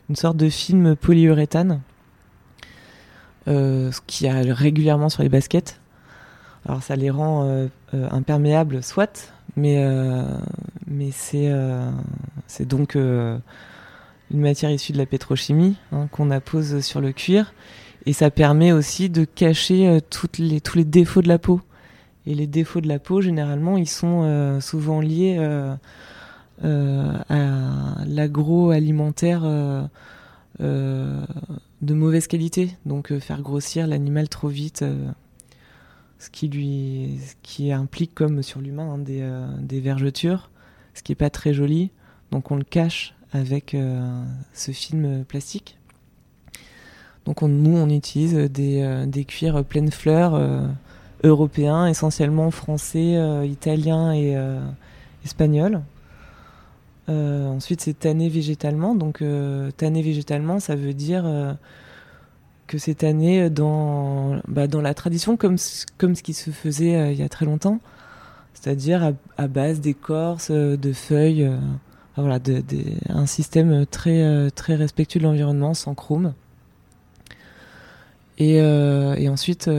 [0.09, 1.81] une sorte de film polyuréthane,
[3.47, 5.80] ce qui a régulièrement sur les baskets.
[6.65, 10.23] Alors ça les rend euh, euh, imperméables, soit, mais, euh,
[10.87, 11.51] mais c'est
[12.47, 13.41] c'est donc une
[14.31, 17.53] matière issue de la pétrochimie hein, qu'on appose sur le cuir.
[18.05, 19.99] Et ça permet aussi de cacher
[20.39, 21.61] les, tous les défauts de la peau.
[22.25, 25.37] Et les défauts de la peau, généralement, ils sont souvent liés
[26.63, 29.43] à l'agroalimentaire
[30.59, 31.23] de
[31.81, 32.75] mauvaise qualité.
[32.85, 34.83] Donc faire grossir l'animal trop vite
[36.21, 40.51] ce qui lui, qui implique comme sur l'humain hein, euh, des, vergetures,
[40.93, 41.89] ce qui est pas très joli.
[42.31, 45.79] Donc on le cache avec euh, ce film plastique.
[47.25, 50.39] Donc nous on utilise des, euh, des cuirs pleines fleurs
[51.23, 53.17] européens, essentiellement français,
[53.47, 54.37] italiens et
[55.25, 55.81] espagnols.
[57.07, 58.93] ensuite c'est tanné végétalement.
[58.93, 59.23] Donc
[59.77, 61.57] tanné végétalement ça veut dire
[62.71, 65.57] que cette année, dans, bah, dans la tradition, comme,
[65.97, 67.81] comme ce qui se faisait euh, il y a très longtemps,
[68.53, 71.57] c'est-à-dire à, base d'écorce, euh, de feuilles, euh,
[72.15, 72.39] voilà,
[73.09, 76.33] un système très, très respectueux de l'environnement, sans chrome.
[78.37, 79.69] Et, et ensuite,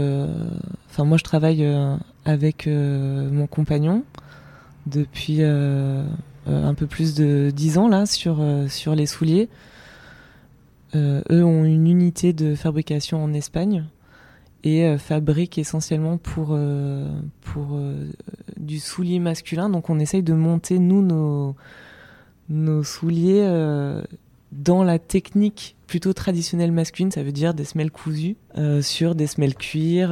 [0.91, 1.67] enfin moi je travaille
[2.25, 4.05] avec mon compagnon
[4.87, 9.49] depuis un peu plus de 10 ans là sur, sur les souliers.
[10.95, 13.85] Eux ont une unité de fabrication en Espagne
[14.65, 16.57] et fabriquent essentiellement pour,
[17.41, 17.81] pour
[18.57, 19.69] du soulier masculin.
[19.69, 21.57] Donc on essaye de monter, nous, nos,
[22.49, 23.45] nos souliers
[24.53, 28.37] dans la technique plutôt traditionnelle masculine, ça veut dire des semelles cousues
[28.83, 30.11] sur des semelles cuir.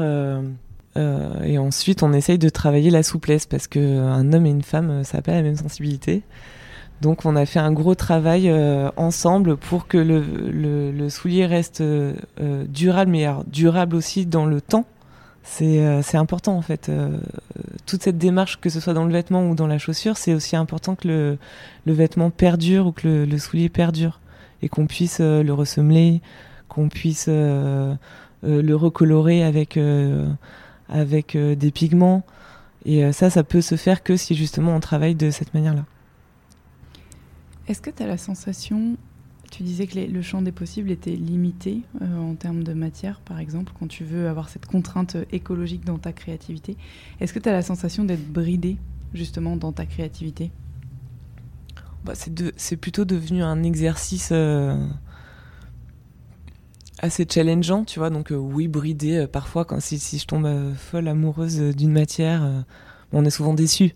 [0.96, 4.62] Euh, et ensuite, on essaye de travailler la souplesse parce que un homme et une
[4.62, 6.22] femme, ça n'a pas la même sensibilité.
[7.00, 11.46] Donc, on a fait un gros travail euh, ensemble pour que le, le, le soulier
[11.46, 12.14] reste euh,
[12.68, 14.84] durable, mais durable aussi dans le temps.
[15.42, 16.92] C'est important en fait.
[17.86, 20.54] toute cette démarche, que ce soit dans le vêtement ou dans la chaussure, c'est aussi
[20.54, 21.38] important que le,
[21.86, 24.20] le, vêtement perdure ou que le, le soulier perdure
[24.62, 26.20] et qu'on puisse le ressemeler,
[26.68, 27.96] qu'on puisse le
[28.42, 29.76] recolorer avec
[30.90, 32.22] avec euh, des pigments.
[32.84, 35.84] Et euh, ça, ça peut se faire que si justement on travaille de cette manière-là.
[37.70, 38.96] Est-ce que tu as la sensation,
[39.50, 43.38] tu disais que le champ des possibles était limité euh, en termes de matière, par
[43.38, 46.76] exemple, quand tu veux avoir cette contrainte écologique dans ta créativité.
[47.20, 48.76] Est-ce que tu as la sensation d'être bridé
[49.14, 50.50] justement dans ta créativité?
[52.04, 54.32] Bah, C'est plutôt devenu un exercice
[57.02, 58.10] assez challengeant, tu vois.
[58.10, 62.64] Donc euh, oui, bridé euh, parfois quand si, je tombe euh, folle amoureuse d'une matière,
[63.12, 63.94] on est souvent déçu.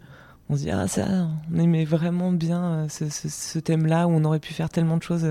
[0.48, 1.06] On se dit ah ça,
[1.52, 5.26] on aimait vraiment bien ce, ce, thème-là où on aurait pu faire tellement de choses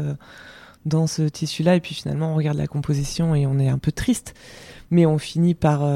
[0.85, 3.91] dans ce tissu-là et puis finalement on regarde la composition et on est un peu
[3.91, 4.33] triste,
[4.89, 5.87] mais on finit par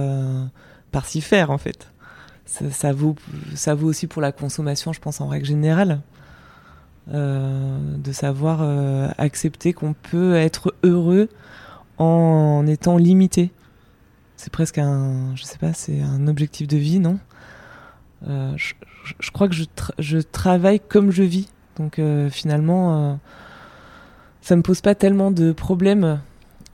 [0.91, 1.91] par s'y faire en fait.
[2.45, 3.15] Ça, vaut
[3.55, 6.01] ça vaut aussi pour la consommation, je pense en règle générale.
[7.07, 8.61] de savoir
[9.17, 11.27] accepter qu'on peut être heureux
[11.97, 13.51] en étant limité.
[14.35, 17.19] C'est presque un, je sais pas, c'est un objectif de vie, non?
[18.27, 18.55] Euh,
[19.31, 19.65] crois que je,
[19.99, 21.47] je, travaille comme je vis.
[21.77, 23.13] Donc euh, finalement, euh,
[24.41, 26.19] ça me pose pas tellement de problèmes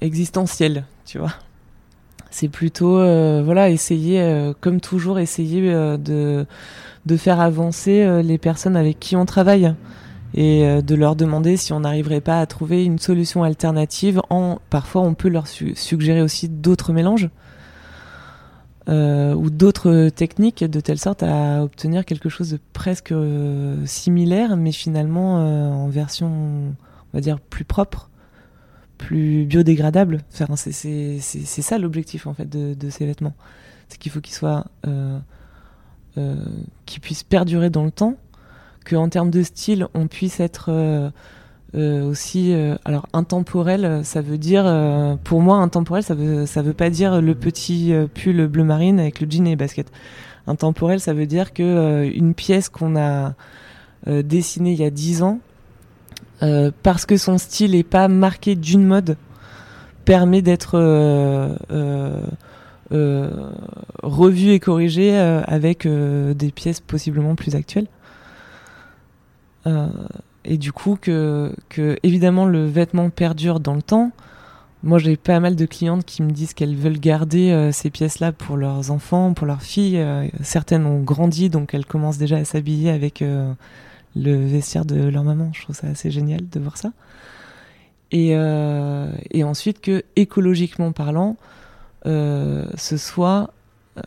[0.02, 1.34] existentiels, tu vois.
[2.30, 2.96] C'est plutôt,
[3.44, 6.48] voilà, essayer, comme toujours, essayer de,
[7.06, 9.76] de faire avancer les personnes avec qui on travaille
[10.34, 14.22] et euh, de leur demander si on n'arriverait pas à trouver une solution alternative.
[14.70, 17.30] Parfois, on peut leur suggérer aussi d'autres mélanges
[18.90, 24.58] euh, ou d'autres techniques de telle sorte à obtenir quelque chose de presque euh, similaire,
[24.58, 26.76] mais finalement en version, on
[27.14, 28.10] va dire, plus propre,
[28.98, 30.22] plus biodégradable.
[30.30, 33.36] C'est ça l'objectif en fait de, ces vêtements.
[33.90, 34.66] C'est qu'il faut qu'ils soient,
[36.86, 38.16] qu'ils puissent perdurer dans le temps
[38.86, 41.12] qu'en termes de style, on puisse être
[41.76, 44.64] euh, euh, aussi euh, alors intemporel ça veut dire
[45.24, 49.20] pour moi intemporel ça veut ça veut pas dire le petit pull bleu marine avec
[49.20, 49.92] le jean et les baskets.
[50.48, 53.34] Intemporel ça veut dire que une pièce qu'on a
[54.06, 55.40] dessinée il y a dix ans
[56.84, 59.18] parce que son style est pas marqué d'une mode
[60.06, 60.78] permet d'être
[64.04, 67.88] revu et corrigé avec des pièces possiblement plus actuelles.
[69.66, 69.88] Euh,
[70.46, 74.12] et du coup, que, que évidemment le vêtement perdure dans le temps.
[74.84, 78.34] Moi, j'ai pas mal de clientes qui me disent qu'elles veulent garder euh, ces pièces-là
[78.34, 79.98] pour leurs enfants, pour leurs filles.
[79.98, 85.24] Euh, certaines ont grandi, donc elles commencent déjà à s'habiller avec le vestiaire de leur
[85.24, 85.52] maman.
[85.54, 86.92] Je trouve ça assez génial de voir ça.
[88.12, 88.36] Et,
[89.32, 91.36] et ensuite que écologiquement parlant,
[92.06, 93.52] ce soit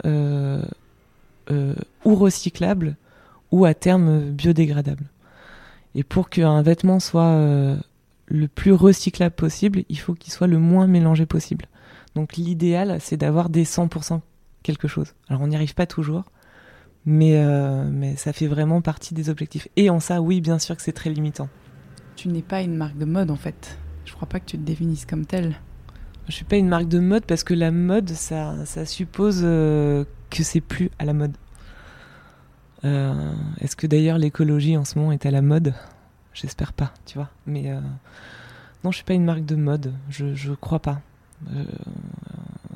[0.05, 2.95] ou recyclable
[3.51, 5.07] ou à terme biodégradable.
[5.97, 7.75] Et pour qu'un vêtement soit euh,
[8.27, 11.65] le plus recyclable possible, il faut qu'il soit le moins mélangé possible.
[12.15, 14.21] Donc l'idéal, c'est d'avoir des 100%
[14.63, 15.15] quelque chose.
[15.29, 16.25] Alors on n'y arrive pas toujours,
[17.07, 19.69] mais, euh, mais ça fait vraiment partie des objectifs.
[19.77, 21.49] Et en ça, oui, bien sûr que c'est très limitant.
[22.15, 23.79] Tu n'es pas une marque de mode en fait.
[24.05, 25.57] Je crois pas que tu te définisses comme telle.
[26.29, 30.05] Je suis pas une marque de mode parce que la mode, ça, ça suppose euh,
[30.29, 31.33] que c'est plus à la mode.
[32.85, 35.75] Euh, est-ce que d'ailleurs l'écologie en ce moment est à la mode?
[36.35, 37.31] J'espère pas, tu vois.
[37.47, 37.81] Mais euh,
[38.85, 39.93] non, je suis pas une marque de mode.
[40.11, 41.01] Je, je crois pas.
[41.55, 41.65] Euh,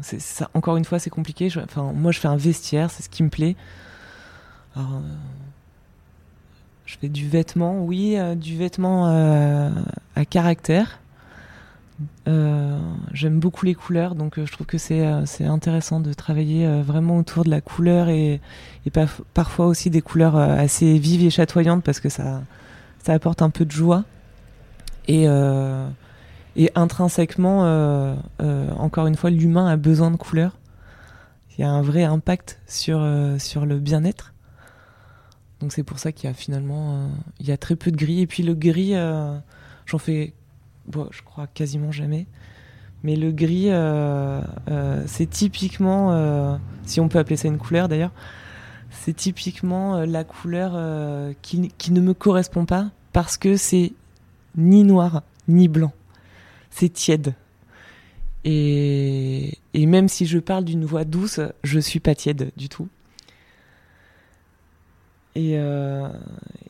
[0.02, 1.48] ça, encore une fois, c'est compliqué.
[1.62, 3.56] enfin, moi, je fais un vestiaire, c'est ce qui me plaît.
[6.86, 9.06] Je fais du vêtement, oui, du vêtement
[10.16, 11.00] à caractère.
[12.28, 12.78] Euh,
[13.12, 17.18] j'aime beaucoup les couleurs, donc euh, je trouve que c'est euh, intéressant de travailler vraiment
[17.18, 18.40] autour de la couleur et,
[19.34, 22.42] parfois aussi des couleurs assez vives et chatoyantes parce que ça,
[23.02, 24.04] ça apporte un peu de joie.
[25.08, 25.24] Et,
[26.56, 28.16] et intrinsèquement,
[28.78, 30.56] encore une fois, l'humain a besoin de couleurs.
[31.50, 33.06] Il y a un vrai impact sur,
[33.38, 34.32] sur le bien-être.
[35.60, 38.20] Donc c'est pour ça qu'il y a finalement il y a très peu de gris.
[38.20, 38.94] Et puis le gris,
[39.86, 40.32] j'en fais
[41.10, 42.26] je crois quasiment jamais.
[43.02, 43.70] Mais le gris,
[45.06, 48.12] c'est typiquement, si on peut appeler ça une couleur d'ailleurs,
[48.90, 53.92] c'est typiquement la couleur qui, qui, ne me correspond pas parce que c'est
[54.56, 55.92] ni noir ni blanc.
[56.70, 57.34] C'est tiède.
[58.44, 62.88] Et, et, même si je parle d'une voix douce, je suis pas tiède du tout.
[65.36, 66.08] Et, euh,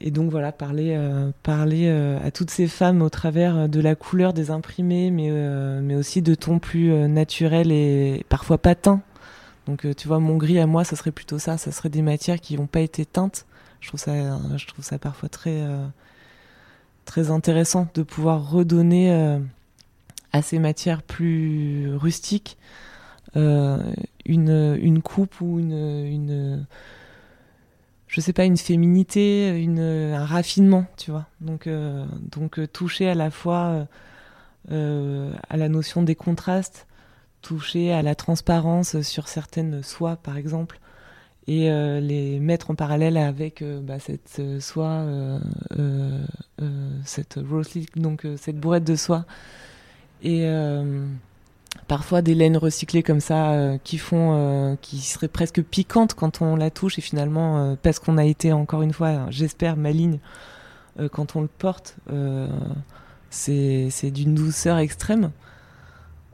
[0.00, 3.94] et donc voilà, parler, euh, parler euh, à toutes ces femmes au travers de la
[3.94, 5.30] couleur des imprimés, mais,
[5.80, 9.00] mais aussi de tons plus naturels et parfois pas teints.
[9.66, 12.40] Donc tu vois, mon gris à moi, ça serait plutôt ça, ça serait des matières
[12.40, 13.46] qui n'ont pas été teintes.
[13.80, 14.12] Je trouve ça,
[14.56, 15.62] je trouve ça parfois très,
[17.06, 19.38] très intéressant de pouvoir redonner
[20.32, 22.58] à ces matières plus rustiques
[23.34, 26.66] une, une coupe ou une, une
[28.10, 31.26] je sais pas, une féminité, un raffinement, tu vois.
[31.40, 32.04] Donc, euh,
[32.58, 33.86] euh, toucher à la fois
[34.72, 36.88] euh, à la notion des contrastes,
[37.40, 40.80] toucher à la transparence sur certaines soies, par exemple,
[41.46, 45.04] et les mettre en parallèle avec bah, cette soie,
[47.04, 49.24] cette rose donc cette bourrette de soie.
[50.22, 50.44] Et
[51.90, 56.42] parfois des laines recyclées comme ça euh, qui font euh, qui seraient presque piquantes quand
[56.42, 60.18] on la touche et finalement euh, parce qu'on a été encore une fois j'espère maligne
[61.12, 61.96] quand on le porte
[63.30, 65.30] c'est d'une douceur extrême.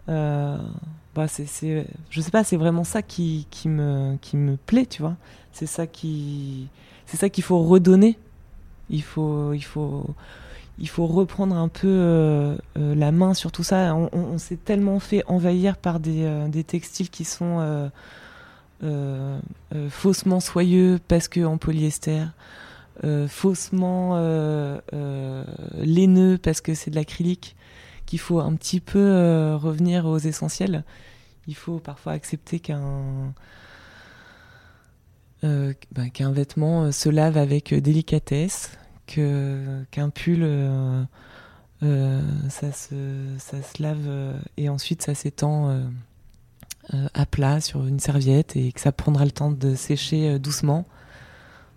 [0.09, 5.03] Bah c'est je sais pas c'est vraiment ça qui, qui me qui me plaît tu
[5.03, 5.17] vois.
[5.53, 6.69] C'est ça qui
[7.07, 8.19] c'est ça qu'il faut redonner.
[8.91, 10.07] Il faut il faut
[10.79, 13.95] il faut reprendre un peu euh, euh, la main sur tout ça.
[13.95, 17.91] On, s'est tellement fait envahir par des, euh, textiles qui sont
[19.89, 22.25] faussement soyeux parce que en polyester,
[23.29, 24.17] faussement
[25.79, 27.57] laineux parce que c'est de l'acrylique,
[28.05, 30.85] qu'il faut un petit peu revenir aux essentiels.
[31.47, 33.33] Il faut parfois accepter qu'un
[36.13, 38.77] qu'un vêtement se lave avec délicatesse,
[39.07, 41.05] qu'un pull euh,
[41.83, 42.95] euh, ça se
[43.39, 45.85] ça se lave euh, et ensuite ça s'étend
[47.15, 50.87] à plat sur une serviette et que ça prendra le temps de sécher doucement.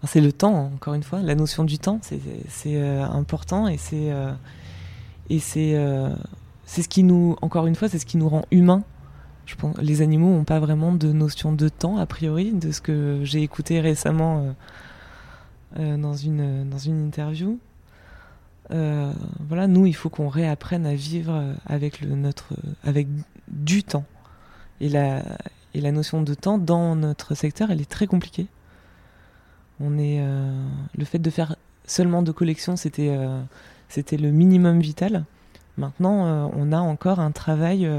[0.03, 1.99] c'est le temps, hein, encore une fois, la notion du temps,
[2.47, 4.13] c'est important et c'est
[5.31, 5.75] et c'est
[6.65, 8.83] c'est ce qui nous, encore une fois, c'est ce qui nous rend humains.
[9.47, 12.79] Je pense, les animaux n'ont pas vraiment de notion de temps a priori, de ce
[12.79, 14.53] que j'ai écouté récemment
[15.77, 17.59] dans, une, dans une interview.
[18.71, 19.11] Euh,
[19.47, 22.53] voilà, nous, il faut qu'on réapprenne à vivre avec, le, notre,
[22.83, 23.07] avec
[23.47, 24.05] du temps.
[24.81, 25.23] Et la,
[25.73, 28.47] et la notion de temps dans notre secteur, elle est très compliquée.
[29.79, 30.51] On est, euh,
[30.97, 31.55] le fait de faire
[31.85, 33.17] seulement deux collections, c'était
[33.87, 35.25] c'était le minimum vital.
[35.77, 37.89] Maintenant, on a encore un travail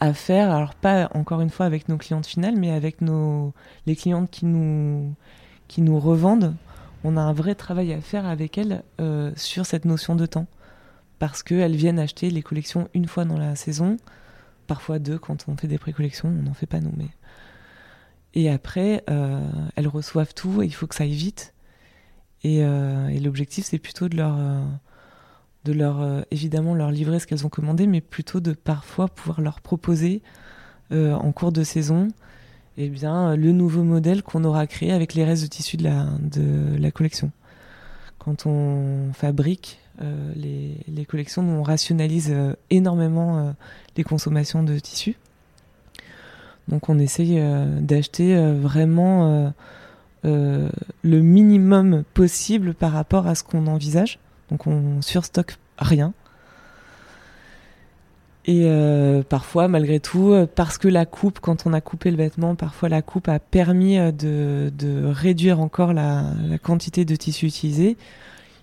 [0.00, 0.50] à faire.
[0.50, 3.52] Alors pas encore une fois avec nos clientes finales, mais avec nos
[3.86, 5.14] les clientes qui nous
[5.70, 6.56] qui nous revendent,
[7.04, 10.48] on a un vrai travail à faire avec elles euh, sur cette notion de temps.
[11.20, 13.96] Parce qu'elles viennent acheter les collections une fois dans la saison,
[14.66, 16.92] parfois deux quand on fait des pré-collections, on n'en fait pas nous.
[16.96, 17.06] Mais...
[18.34, 21.54] Et après, euh, elles reçoivent tout et il faut que ça aille vite.
[22.42, 24.36] Et, euh, et l'objectif, c'est plutôt de leur,
[25.64, 29.60] de leur évidemment leur livrer ce qu'elles ont commandé, mais plutôt de parfois pouvoir leur
[29.60, 30.22] proposer
[30.90, 32.08] en cours de saison
[32.82, 36.90] eh bien, le nouveau modèle qu'on aura créé avec les restes de tissus de la,
[36.90, 37.30] collection.
[38.18, 43.52] Quand on fabrique euh, les, les, collections, on rationalise euh, énormément euh,
[43.96, 45.16] les consommations de tissus.
[46.68, 47.42] Donc on essaye
[47.80, 49.52] d'acheter vraiment
[50.22, 50.70] le
[51.02, 54.20] minimum possible par rapport à ce qu'on envisage.
[54.50, 56.12] Donc on surstocke rien.
[58.50, 62.16] Et euh, parfois, malgré tout, euh, parce que la coupe, quand on a coupé le
[62.16, 67.46] vêtement, parfois la coupe a permis euh, de, réduire encore la, la, quantité de tissu
[67.46, 67.96] utilisé.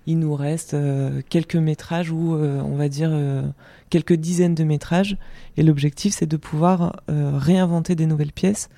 [0.05, 0.75] Il nous reste
[1.29, 3.11] quelques métrages ou on va dire
[3.89, 5.17] quelques dizaines de métrages.
[5.57, 8.69] Et l'objectif, c'est de pouvoir réinventer des nouvelles pièces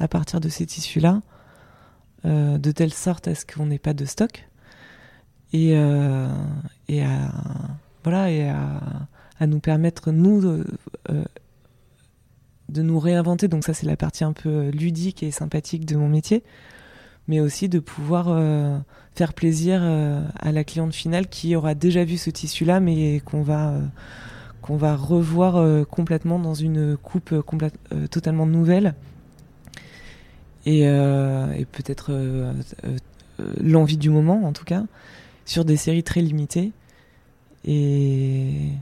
[0.00, 1.20] à partir de ces tissus-là,
[2.24, 4.48] de telle sorte à ce qu'on n'ait pas de stock.
[5.52, 5.70] Et,
[6.88, 7.32] et à,
[8.02, 8.80] voilà, et à
[9.38, 10.66] à nous permettre, nous, de,
[11.10, 11.24] euh,
[12.68, 13.48] de nous réinventer.
[13.48, 16.42] Donc ça, c'est la partie un peu ludique et sympathique de mon métier.
[17.28, 18.78] Mais aussi de pouvoir euh,
[19.14, 23.42] faire plaisir euh, à la cliente finale qui aura déjà vu ce tissu-là, mais qu'on
[23.42, 23.74] va,
[24.68, 27.34] va revoir complètement dans une coupe
[28.10, 28.94] totalement nouvelle.
[30.66, 32.12] Et, et peut-être
[33.60, 34.84] l'envie du moment, en tout cas,
[35.44, 36.72] sur des séries très limitées
[37.64, 38.72] et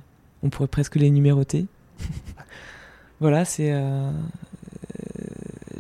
[0.43, 1.66] on pourrait presque les numéroter.
[3.20, 4.11] voilà, c'est euh,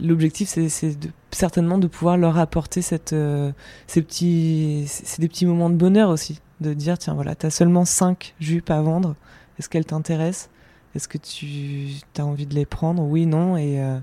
[0.00, 0.96] l'objectif, c'est
[1.30, 3.52] certainement de pouvoir leur apporter cette, euh,
[3.86, 7.50] ces petits, c'est des petits moments de bonheur aussi, de dire tiens voilà, tu as
[7.50, 9.16] seulement 5 jupes à vendre,
[9.58, 10.50] est-ce qu'elles t'intéressent?
[10.96, 13.04] Est-ce que tu as envie de les prendre?
[13.04, 14.00] Oui, non, et euh,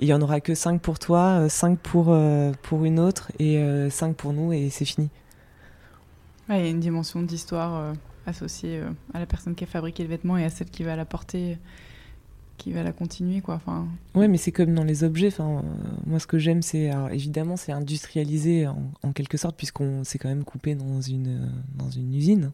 [0.00, 2.16] il y en aura que 5 pour toi, 5 pour,
[2.62, 5.08] pour une autre et 5 pour nous et c'est fini.
[6.48, 7.94] Il y a une dimension d'histoire
[8.26, 8.82] associée
[9.14, 11.58] à la personne qui a fabriqué le vêtement et à celle qui va la porter
[12.56, 13.86] qui va la continuer quoi enfin.
[14.14, 15.62] Ouais mais c'est comme dans les objets enfin
[16.06, 20.44] moi ce que j'aime c'est évidemment c'est industrialisé en, quelque sorte puisqu'on s'est quand même
[20.44, 22.52] coupé dans une dans une usine.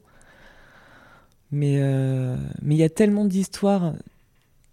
[1.50, 3.94] Mais euh, mais il y a tellement d'histoires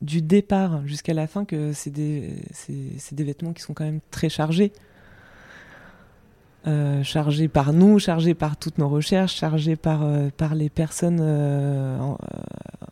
[0.02, 4.00] du départ jusqu'à la fin que c'est des c'est des vêtements qui sont quand même
[4.12, 4.72] très chargés
[6.68, 11.22] euh, chargés par nous, chargés par toutes nos recherches, chargés par, euh, par les personnes
[11.22, 12.18] en,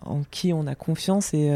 [0.05, 1.51] en, qui on a confiance et,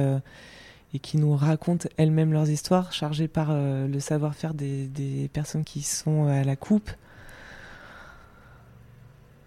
[0.94, 5.82] et qui nous racontent elles-mêmes leurs histoires, chargées par euh, le savoir-faire des, personnes qui
[5.82, 6.92] sont à la coupe.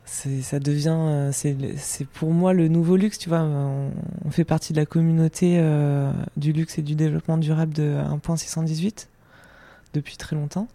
[0.07, 3.41] Ça devient, euh, c'est pour moi le nouveau luxe, tu vois.
[3.43, 3.91] On,
[4.31, 9.09] fait partie de la communauté euh, du luxe et du développement durable de 1.618
[9.93, 10.69] depuis très longtemps.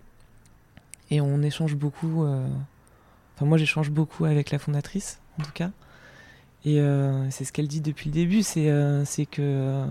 [1.11, 5.71] Et on échange beaucoup, enfin moi j'échange beaucoup avec la fondatrice en tout cas.
[6.65, 6.79] Et
[7.31, 9.85] c'est ce qu'elle dit depuis le début, c'est que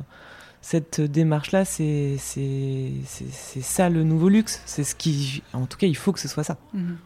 [0.61, 4.62] cette démarche-là, c'est ça le nouveau luxe.
[4.66, 6.59] C'est ce qui, en tout cas, il faut que ce soit ça.
[6.75, 6.97] Mhm.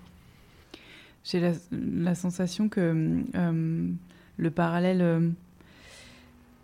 [1.25, 3.89] J'ai la, sensation que euh,
[4.37, 5.29] le parallèle, euh,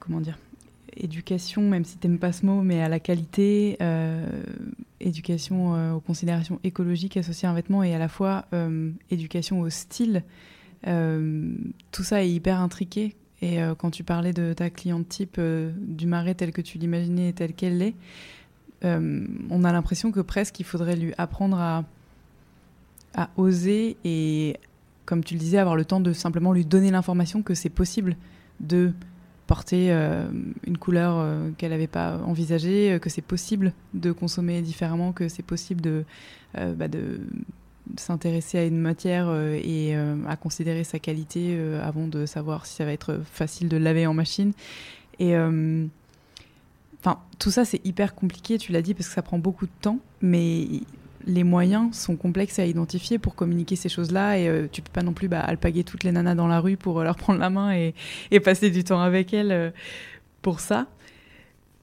[0.00, 0.36] comment dire,
[0.98, 4.26] éducation, même si t'aimes pas ce mot, mais à la qualité, euh,
[5.00, 8.46] éducation aux considérations écologiques associées à un vêtement et à la fois
[9.10, 10.24] éducation au style,
[10.82, 13.14] tout ça est hyper intriqué.
[13.40, 16.78] Et euh, quand tu parlais de ta cliente type, euh, du marais tel que tu
[16.78, 17.94] l'imaginais et tel qu'elle l'est,
[18.84, 21.84] euh, on a l'impression que presque il faudrait lui apprendre à,
[23.14, 24.56] à oser et,
[25.04, 28.16] comme tu le disais, avoir le temps de simplement lui donner l'information que c'est possible
[28.60, 28.92] de
[29.48, 29.90] porter
[30.66, 31.26] une couleur
[31.56, 36.04] qu'elle n'avait pas envisagée, que c'est possible de consommer différemment, que c'est possible de,
[36.54, 36.86] bah
[37.96, 42.66] s'intéresser à une matière euh, et euh, à considérer sa qualité euh, avant de savoir
[42.66, 44.52] si ça va être facile de laver en machine.
[45.20, 45.34] Et
[47.40, 49.98] tout ça c'est hyper compliqué, tu l'as dit, parce que ça prend beaucoup de temps,
[50.22, 50.68] mais
[51.28, 55.12] les moyens sont complexes à identifier pour communiquer ces choses-là et tu peux pas non
[55.12, 58.40] plus bah, alpaguer toutes les nanas dans la rue pour leur prendre la main et,
[58.40, 59.72] passer du temps avec elles
[60.42, 60.86] pour ça.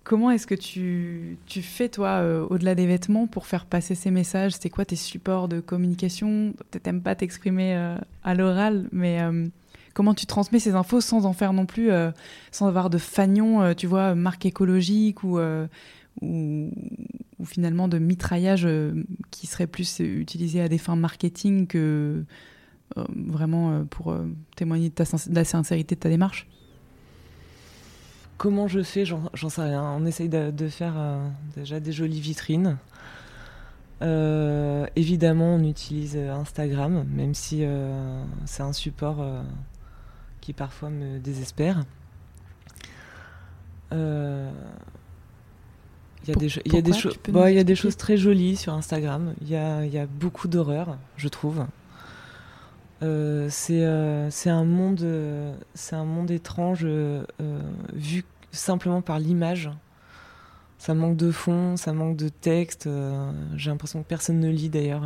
[0.05, 4.51] Comment est-ce que tu, fais, toi, euh, au-delà des vêtements, pour faire passer ces messages?
[4.51, 6.53] C'est quoi tes supports de communication?
[6.71, 9.47] Tu n'aimes pas t'exprimer euh, à l'oral, mais euh,
[9.95, 11.89] comment tu transmets ces infos sans en faire non plus,
[12.51, 15.39] sans avoir de fanion, tu vois, marque écologique ou,
[16.21, 16.71] ou,
[17.43, 18.67] finalement de mitraillage
[19.29, 22.23] qui serait plus utilisé à des fins marketing que
[22.95, 24.15] vraiment pour
[24.55, 26.47] témoigner de, ta, la sincérité de ta démarche?
[28.37, 29.05] Comment je fais?
[29.05, 29.81] J'en sais rien.
[29.81, 32.77] On essaye de, faire euh, déjà des jolies vitrines.
[34.01, 37.63] Euh, évidemment, on utilise euh, Instagram, même si
[38.45, 39.25] c'est un support
[40.41, 41.85] qui parfois me désespère.
[46.27, 46.91] Il y a des, y a des,
[47.31, 49.35] bah, y a des choses très jolies sur Instagram.
[49.41, 51.65] Il y a, y a, beaucoup d'horreur, je trouve.
[53.03, 55.05] Euh, euh, c'est un monde
[55.73, 57.25] c'est un monde étrange euh,
[57.93, 59.69] vu simplement par l'image
[60.77, 62.89] ça manque de fond ça manque de texte
[63.57, 65.03] j'ai l'impression que personne ne lit d'ailleurs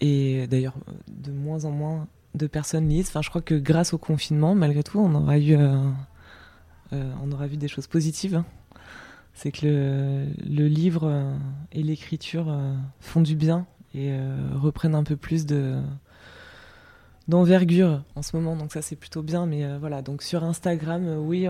[0.00, 0.74] et d'ailleurs
[1.06, 4.82] de moins en moins de personnes lisent enfin je crois que grâce au confinement malgré
[4.82, 5.56] tout on aura eu
[6.92, 8.44] on aura vu des choses positives hein.
[9.34, 11.34] c'est que le, livre
[11.72, 12.54] et l'écriture
[13.00, 15.80] font du bien et euh, reprennent un peu plus de
[17.28, 21.06] d'envergure en ce moment donc ça c'est plutôt bien mais euh, voilà donc sur Instagram
[21.06, 21.48] euh, oui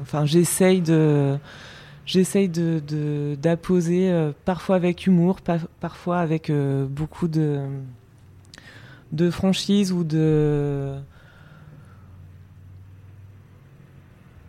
[0.00, 1.38] enfin j'essaye de
[3.36, 5.40] d'apposer parfois avec humour
[5.80, 6.50] parfois avec
[6.88, 7.70] beaucoup de
[9.30, 10.94] franchise ou de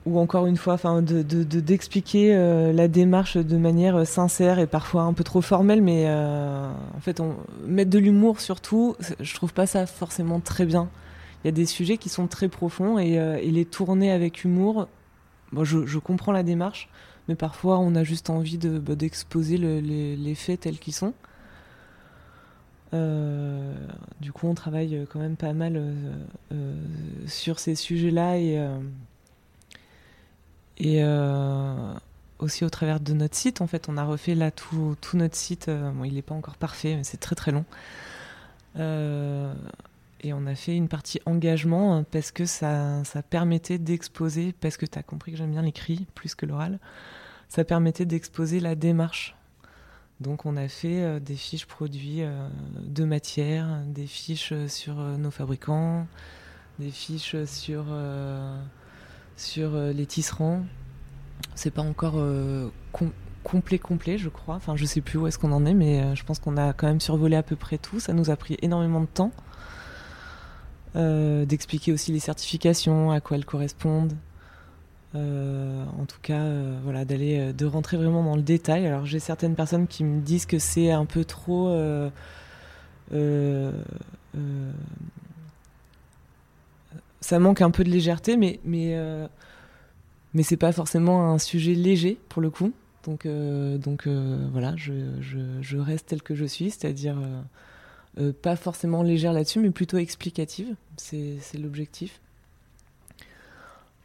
[0.05, 4.67] ou encore une fois, enfin, de, d'expliquer euh, la démarche de manière euh, sincère et
[4.67, 7.35] parfois un peu trop formelle, mais euh, en fait, on,
[7.65, 10.89] mettre de l'humour surtout, je trouve pas ça forcément très bien.
[11.43, 14.87] Il y a des sujets qui sont très profonds et, les tourner avec humour,
[15.51, 16.89] bon, je, comprends la démarche,
[17.27, 21.13] mais parfois on a juste envie de, bah, d'exposer les, faits tels qu'ils sont.
[22.93, 25.81] du coup, on travaille quand même pas mal
[27.27, 28.57] sur ces sujets-là et,
[30.77, 31.03] et
[32.39, 33.61] aussi au travers de notre site.
[33.61, 35.69] En fait, on a refait là tout, notre site.
[35.69, 37.65] bon, il n'est pas encore parfait, mais c'est très très long.
[40.23, 44.77] Et on a fait une partie engagement hein, parce que ça, ça permettait d'exposer, parce
[44.77, 46.79] que tu as compris que j'aime bien l'écrit plus que l'oral,
[47.49, 49.35] ça permettait d'exposer la démarche.
[50.21, 52.47] Donc on a fait euh, des fiches produits euh,
[52.79, 56.07] de matière, des fiches sur euh, nos fabricants,
[56.79, 57.85] des fiches sur,
[59.37, 60.63] sur les tisserands.
[61.55, 62.21] C'est pas encore
[63.43, 64.55] complet complet je crois.
[64.55, 66.87] Enfin je sais plus où est-ce qu'on en est, mais je pense qu'on a quand
[66.87, 67.99] même survolé à peu près tout.
[67.99, 69.31] Ça nous a pris énormément de temps.
[70.95, 74.13] Euh, d'expliquer aussi les certifications, à quoi elles correspondent.
[75.15, 78.85] Euh, en tout cas, euh, voilà, d'aller, de rentrer vraiment dans le détail.
[78.85, 81.75] Alors j'ai certaines personnes qui me disent que c'est un peu trop
[87.23, 88.95] ça manque un peu de légèreté, mais, mais,
[90.33, 92.73] mais c'est pas forcément un sujet léger pour le coup.
[93.05, 94.93] Donc, donc voilà, je,
[95.61, 97.17] je, reste tel que je suis, c'est-à-dire
[98.19, 100.75] euh, pas forcément légère là-dessus, mais plutôt explicative.
[100.97, 102.21] C'est l'objectif.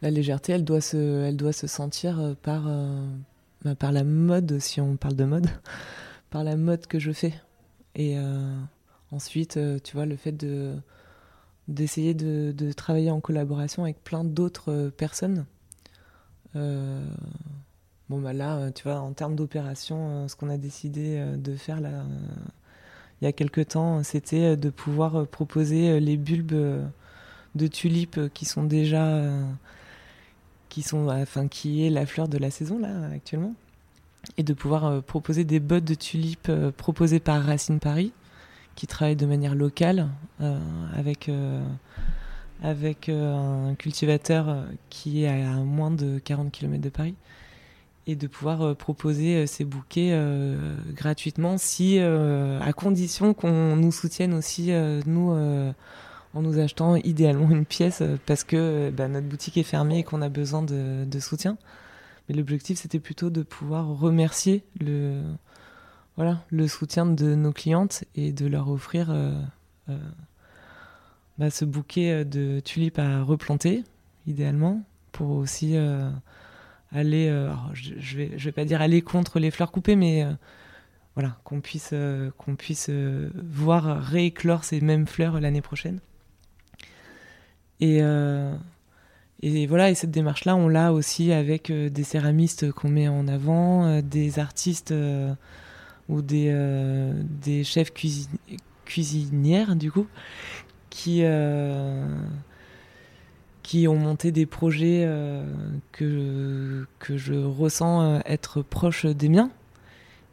[0.01, 3.05] La légèreté, elle doit se, elle doit se sentir euh, par, euh,
[3.63, 5.47] bah, par la mode, si on parle de mode,
[6.31, 7.33] par la mode que je fais.
[7.95, 8.17] Et
[9.11, 10.75] ensuite, tu vois, le fait de
[11.69, 15.45] d'essayer de, travailler en collaboration avec plein d'autres personnes.
[16.53, 17.09] bon,
[18.09, 21.79] bah là, tu vois, en termes d'opération, ce qu'on a décidé de faire
[23.21, 26.85] il y a quelque temps, c'était de pouvoir euh, proposer euh, les bulbes euh,
[27.55, 29.23] de tulipes qui sont déjà,
[30.69, 33.55] qui sont, enfin, qui est la fleur de la saison là actuellement,
[34.37, 38.13] et de pouvoir proposer des bottes de tulipes proposées par Racine Paris,
[38.79, 40.07] qui travaille de manière locale
[40.95, 41.29] avec
[42.63, 47.15] avec un cultivateur qui est à moins de 40 km de Paris
[48.09, 53.91] et de pouvoir euh, proposer euh, ces bouquets euh, gratuitement si à condition qu'on nous
[53.91, 54.71] soutienne aussi
[55.05, 55.31] nous
[56.33, 60.21] en nous achetant idéalement une pièce parce que bah, notre boutique est fermée et qu'on
[60.21, 61.57] a besoin de, soutien.
[62.27, 65.21] Mais l'objectif c'était plutôt de pouvoir remercier le
[66.19, 69.11] voilà le soutien de nos clientes et de leur offrir
[71.37, 73.85] bah, ce bouquet de tulipes à replanter
[74.27, 75.75] idéalement pour aussi
[76.91, 80.31] aller, euh, je, je, vais, pas dire aller contre les fleurs coupées, mais euh,
[81.15, 85.99] voilà, qu'on puisse, euh, qu'on puisse voir rééclore ces mêmes fleurs l'année prochaine.
[87.81, 88.01] Et,
[89.41, 94.01] et voilà, et cette démarche-là, on l'a aussi avec des céramistes qu'on met en avant,
[94.01, 94.93] des artistes
[96.09, 96.53] ou des,
[97.41, 97.93] des chefs
[98.85, 100.07] cuisinières, du coup,
[100.89, 101.23] qui
[103.69, 105.43] qui ont monté des projets euh,
[105.91, 109.51] que, que je ressens euh, être proches des miens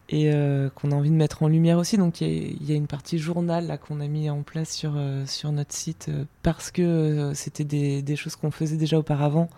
[0.09, 1.99] et euh, qu'on a envie de mettre en lumière aussi.
[1.99, 5.75] Donc il y, a une partie journal qu'on a mis en place sur, sur notre
[5.75, 6.11] site
[6.43, 9.51] parce que c'était des, des, choses qu'on faisait déjà auparavant,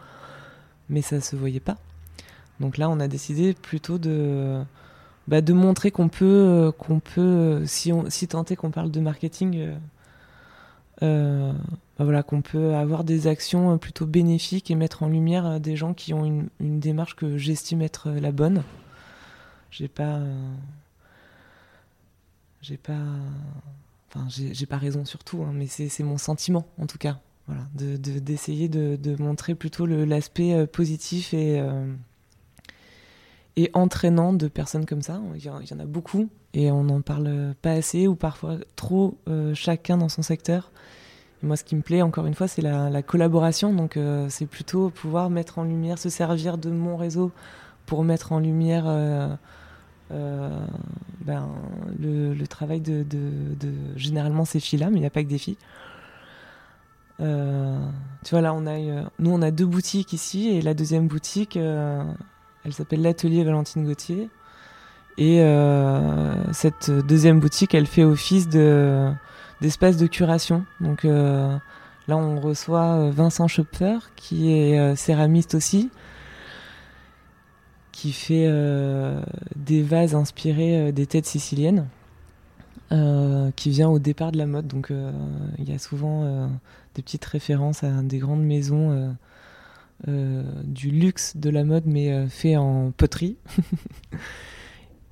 [0.88, 1.76] mais ça se voyait pas.
[2.58, 4.60] Donc là, on a décidé plutôt de,
[5.28, 9.00] bah, de montrer qu'on peut, qu'on peut, si, on, si tant est qu'on parle de
[9.00, 9.76] marketing,
[11.02, 11.52] euh,
[11.96, 15.58] bah voilà, qu'on peut avoir des actions euh, plutôt bénéfiques et mettre en lumière euh,
[15.58, 18.64] des gens qui ont une, démarche que j'estime être la bonne.
[19.70, 20.20] J'ai pas.
[22.62, 22.98] j'ai pas.
[24.08, 27.18] Enfin, j'ai pas raison sur tout, hein, mais c'est mon sentiment en tout cas.
[27.46, 31.62] Voilà, d'essayer de, de, de, montrer plutôt l'aspect positif et,
[33.58, 35.20] et entraînant de personnes comme ça.
[35.34, 39.52] Il y, en a beaucoup et on n'en parle pas assez ou parfois trop euh,
[39.52, 40.70] chacun dans son secteur.
[41.42, 43.74] moi, ce qui me plaît, encore une fois, c'est la, collaboration.
[43.74, 47.32] Donc, euh, c'est plutôt pouvoir mettre en lumière, se servir de mon réseau
[47.84, 49.26] pour mettre en lumière euh,
[51.22, 51.48] ben,
[51.98, 53.04] le, travail de,
[53.96, 55.58] généralement ces filles-là, mais il n'y a pas que des filles.
[57.18, 58.78] tu vois, là, on a,
[59.18, 61.58] nous, on a deux boutiques ici et la deuxième boutique
[62.68, 64.28] elle s'appelle l'atelier Valentine Gauthier.
[65.16, 69.10] Et euh, cette deuxième boutique, elle fait office de,
[69.62, 70.64] d'espace de curation.
[70.82, 71.56] Donc euh,
[72.08, 75.90] là, on reçoit euh, Vincent Schopfer, qui est céramiste aussi,
[77.90, 78.48] qui fait
[79.56, 81.88] des vases inspirés des têtes siciliennes,
[82.90, 84.68] qui vient au départ de la mode.
[84.68, 84.92] Donc
[85.58, 86.48] il y a souvent
[86.94, 89.16] des petites références à des grandes maisons
[90.06, 93.36] du luxe de la mode, mais euh, fait en poterie.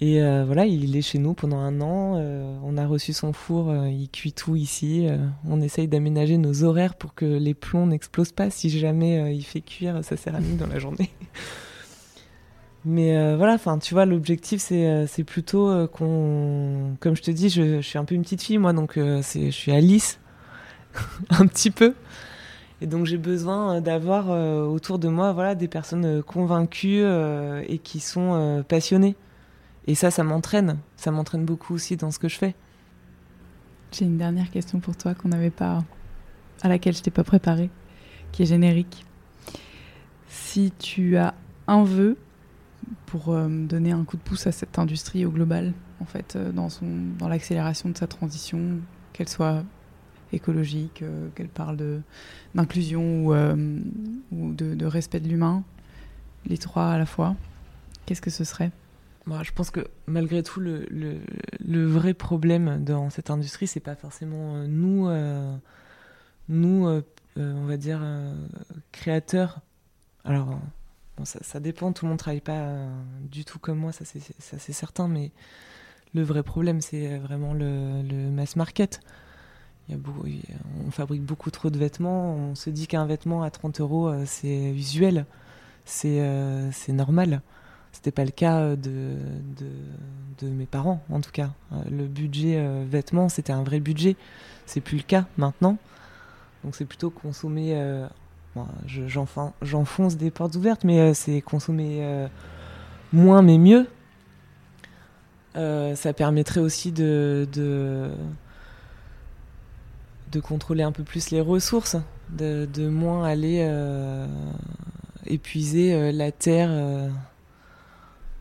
[0.00, 2.16] Et euh, voilà, il est chez nous pendant un an.
[2.18, 5.08] Euh, on a reçu son four, euh, il cuit tout ici.
[5.48, 9.62] on essaye d'aménager nos horaires pour que les plombs n'explosent pas si jamais il fait
[9.62, 11.10] cuire sa céramique dans la journée.
[12.84, 17.98] Mais voilà, enfin, tu vois, l'objectif c'est plutôt qu'on, comme je te dis, je, suis
[17.98, 20.20] un peu une petite fille moi, donc je suis Alice
[21.30, 21.94] un petit peu.
[22.80, 24.28] Et donc j'ai besoin d'avoir
[24.68, 27.02] autour de moi, voilà, des personnes convaincues
[27.68, 29.16] et qui sont passionnées.
[29.86, 30.78] Et ça, ça m'entraîne.
[30.96, 32.54] Ça m'entraîne beaucoup aussi dans ce que je fais.
[33.92, 35.84] J'ai une dernière question pour toi qu'on n'avait pas,
[36.62, 37.70] à laquelle je t'ai pas préparée,
[38.32, 39.06] qui est générique.
[40.28, 41.34] Si tu as
[41.66, 42.16] un vœu
[43.06, 46.52] pour euh, donner un coup de pouce à cette industrie au global, en fait, euh,
[46.52, 46.86] dans, son,
[47.18, 48.80] dans l'accélération de sa transition,
[49.12, 49.62] qu'elle soit
[50.32, 52.02] écologique, euh, qu'elle parle
[52.54, 53.34] d'inclusion ou,
[54.32, 55.62] ou de, respect de l'humain,
[56.46, 57.36] les trois à la fois,
[58.06, 58.70] qu'est-ce que ce serait?
[59.42, 64.66] Je pense que malgré tout, le, vrai problème dans cette industrie, c'est pas forcément euh,
[64.68, 65.56] nous, euh,
[66.48, 67.02] nous euh,
[67.36, 68.00] on va dire,
[68.92, 69.60] créateurs.
[70.24, 70.58] Alors,
[71.24, 72.76] ça, dépend, tout le monde travaille pas
[73.20, 75.32] du tout comme moi, ça c'est certain, mais
[76.14, 79.00] le vrai problème, c'est vraiment le, mass market.
[79.90, 84.72] On fabrique beaucoup trop de vêtements, on se dit qu'un vêtement à 30 euros, c'est
[84.72, 85.26] visuel,
[85.84, 86.22] c'est
[86.88, 87.42] normal.
[87.96, 91.48] C'était pas le cas euh, de, mes parents, en tout cas.
[91.72, 94.16] Euh, le budget euh, vêtements, c'était un vrai budget.
[94.66, 95.78] C'est plus le cas maintenant.
[96.62, 97.74] Donc c'est plutôt consommer.
[99.62, 102.26] J'enfonce des portes ouvertes, mais c'est consommer
[103.14, 103.86] moins mais mieux.
[105.54, 108.10] ça permettrait aussi de,
[110.32, 111.96] de, contrôler un peu plus les ressources,
[112.30, 113.66] de, moins aller
[115.26, 116.70] épuiser la terre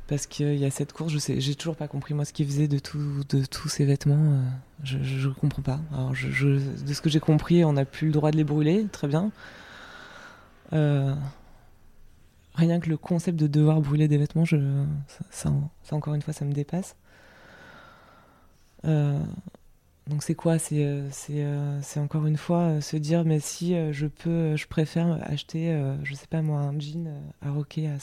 [0.08, 2.46] parce qu'il y a cette course, je sais, j'ai toujours pas compris moi ce qu'ils
[2.46, 4.14] faisaient de, tous ces vêtements.
[4.16, 4.42] Euh,
[4.84, 5.80] je, je, comprends pas.
[6.14, 9.08] Je, de ce que j'ai compris, on n'a plus le droit de les brûler, très
[9.08, 9.32] bien.
[10.74, 11.16] Euh,
[12.54, 14.58] rien que le concept de devoir brûler des vêtements, je,
[15.32, 15.52] ça,
[15.84, 16.96] ça, encore une fois, ça me dépasse.
[20.08, 20.60] Euh, donc c'est quoi?
[20.60, 26.14] C'est c'est encore une fois se dire mais si je peux, je préfère acheter, je
[26.14, 27.10] sais pas moi, un jean
[27.42, 27.98] à rocker à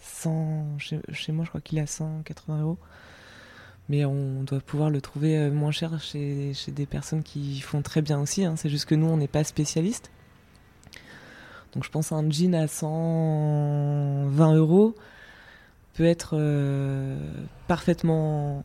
[0.00, 2.78] 100, chez, moi je crois qu'il est à 180 euros.
[3.88, 7.82] Mais on doit pouvoir le trouver euh, moins cher chez, chez des personnes qui font
[7.82, 8.44] très bien aussi.
[8.44, 8.56] Hein.
[8.56, 10.10] C'est juste que nous, on n'est pas spécialistes.
[11.72, 14.94] Donc je pense un jean à 120 euros
[15.94, 17.18] peut être euh,
[17.68, 18.64] parfaitement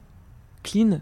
[0.64, 1.02] clean,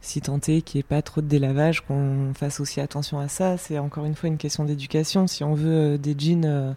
[0.00, 3.28] si tant est qu'il n'y ait pas trop de délavage, qu'on fasse aussi attention à
[3.28, 3.56] ça.
[3.56, 5.26] C'est encore une fois une question d'éducation.
[5.26, 6.76] Si on veut euh, des jeans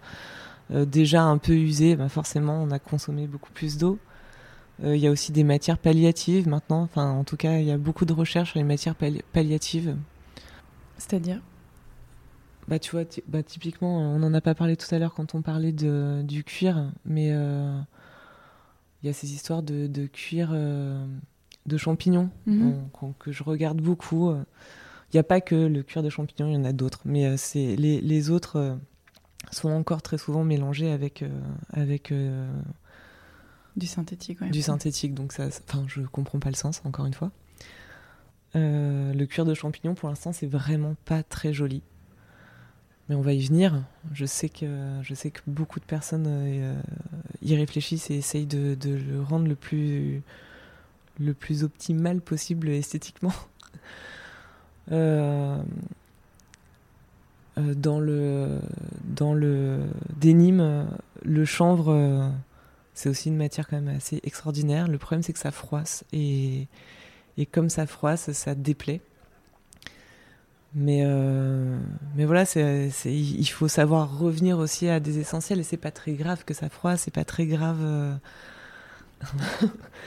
[0.72, 3.99] euh, déjà un peu usé, bah forcément on a consommé beaucoup plus d'eau.
[4.84, 6.82] Euh, il y a aussi des matières palliatives maintenant.
[6.82, 9.95] Enfin, en tout cas, il y a beaucoup de recherches sur les matières palliatives.
[10.97, 11.41] C'est-à-dire?
[12.67, 15.41] Bah, tu vois, bah, typiquement, on n'en a pas parlé tout à l'heure quand on
[15.41, 17.80] parlait de, du cuir, mais euh,
[19.03, 20.51] il y a ces histoires de, de cuir
[21.66, 22.89] de champignons mhm.
[23.20, 24.32] que je regarde beaucoup.
[24.32, 27.38] Il n'y a pas que le cuir de champignons, il y en a d'autres, mais
[27.38, 28.78] c'est les, les, autres
[29.49, 31.30] sont encore très souvent mélangés avec, euh,
[31.74, 32.51] avec euh,
[33.76, 34.43] du synthétique.
[34.43, 37.32] Du synthétique, donc ça, enfin, je comprends pas le sens, encore une fois.
[38.55, 41.82] Euh, le cuir de champignon, pour l'instant, c'est vraiment pas très joli.
[43.09, 43.84] Mais on va y venir.
[44.14, 46.78] Je sais que, je sais que beaucoup de personnes
[47.42, 50.21] y réfléchissent et essayent de, de, le rendre le plus,
[51.20, 53.33] le plus optimal possible esthétiquement.
[57.58, 58.59] Euh, dans le
[59.04, 59.79] dans le
[60.17, 60.88] dénime,
[61.24, 62.29] le chanvre, euh,
[62.93, 64.88] c'est aussi une matière quand même assez extraordinaire.
[64.88, 66.67] Le problème, c'est que ça froisse et,
[67.38, 69.01] et comme ça froisse, ça déplaît.
[70.74, 71.78] Mais, euh,
[72.16, 76.46] mais voilà, il faut savoir revenir aussi à des essentiels et c'est pas très grave
[76.46, 77.79] que ça froisse, c'est pas très grave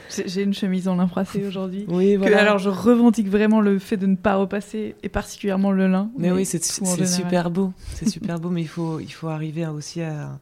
[0.09, 1.85] J'ai une chemise en lin froissé aujourd'hui.
[1.87, 2.41] Oui, voilà.
[2.41, 6.11] alors je revendique vraiment le fait de ne pas repasser, et particulièrement le lin.
[6.17, 7.73] Mais, oui, c'est super beau.
[7.93, 10.39] C'est super beau, mais il faut, il faut arriver aussi à,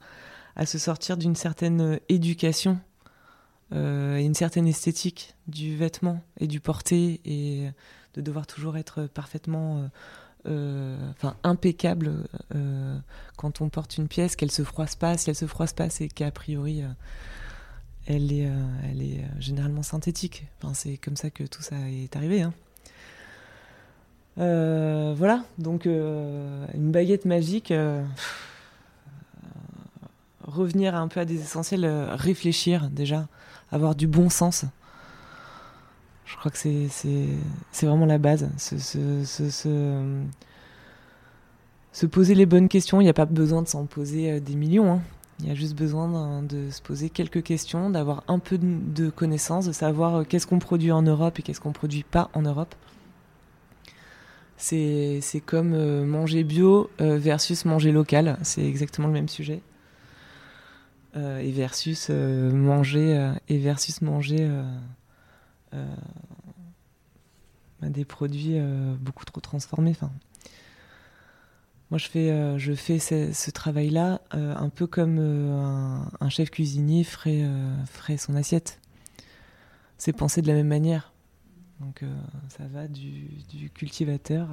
[0.56, 2.80] à se sortir d'une certaine éducation
[3.74, 7.70] euh, et une certaine esthétique du vêtement et du porté et
[8.14, 9.80] de devoir toujours être parfaitement.
[9.80, 9.88] Euh,
[10.46, 12.12] euh, enfin impeccable
[13.38, 15.18] quand on porte une pièce, qu'elle se froisse pas.
[15.18, 16.84] Si elle se froisse pas, c'est qu'a priori
[18.08, 20.46] elle est, euh, euh, généralement synthétique.
[20.62, 22.42] Enfin, c'est comme ça que tout ça est arrivé.
[22.42, 22.54] Hein.
[24.40, 27.72] Euh, voilà, donc une baguette magique,
[30.44, 33.28] revenir un peu à des essentiels, réfléchir déjà,
[33.72, 34.66] avoir du bon sens
[36.26, 38.50] Je crois que c'est vraiment la base.
[38.58, 39.52] Se, se, se,
[41.92, 43.02] se, poser les bonnes questions.
[43.02, 44.94] Il n'y a pas besoin de s'en poser des millions.
[44.94, 45.02] Hein.
[45.40, 49.66] Il y a juste besoin de se poser quelques questions, d'avoir un peu de connaissances,
[49.66, 52.76] de savoir qu'est-ce qu'on produit en Europe et qu'est-ce qu'on produit pas en Europe.
[54.64, 58.38] C'est comme euh, manger bio euh, versus manger local.
[58.44, 59.62] C'est exactement le même sujet.
[61.16, 64.50] Euh, et versus manger et versus manger
[65.72, 65.80] bah,
[67.82, 68.58] des produits
[69.00, 69.96] beaucoup trop transformés.
[71.94, 77.46] Moi, je fais, je fais ce, travail-là un peu comme un, chef cuisinier ferait,
[78.18, 78.80] son assiette.
[80.00, 81.14] C'est penser de la même manière.
[81.80, 82.08] Donc euh,
[82.50, 84.48] ça va du, cultivateur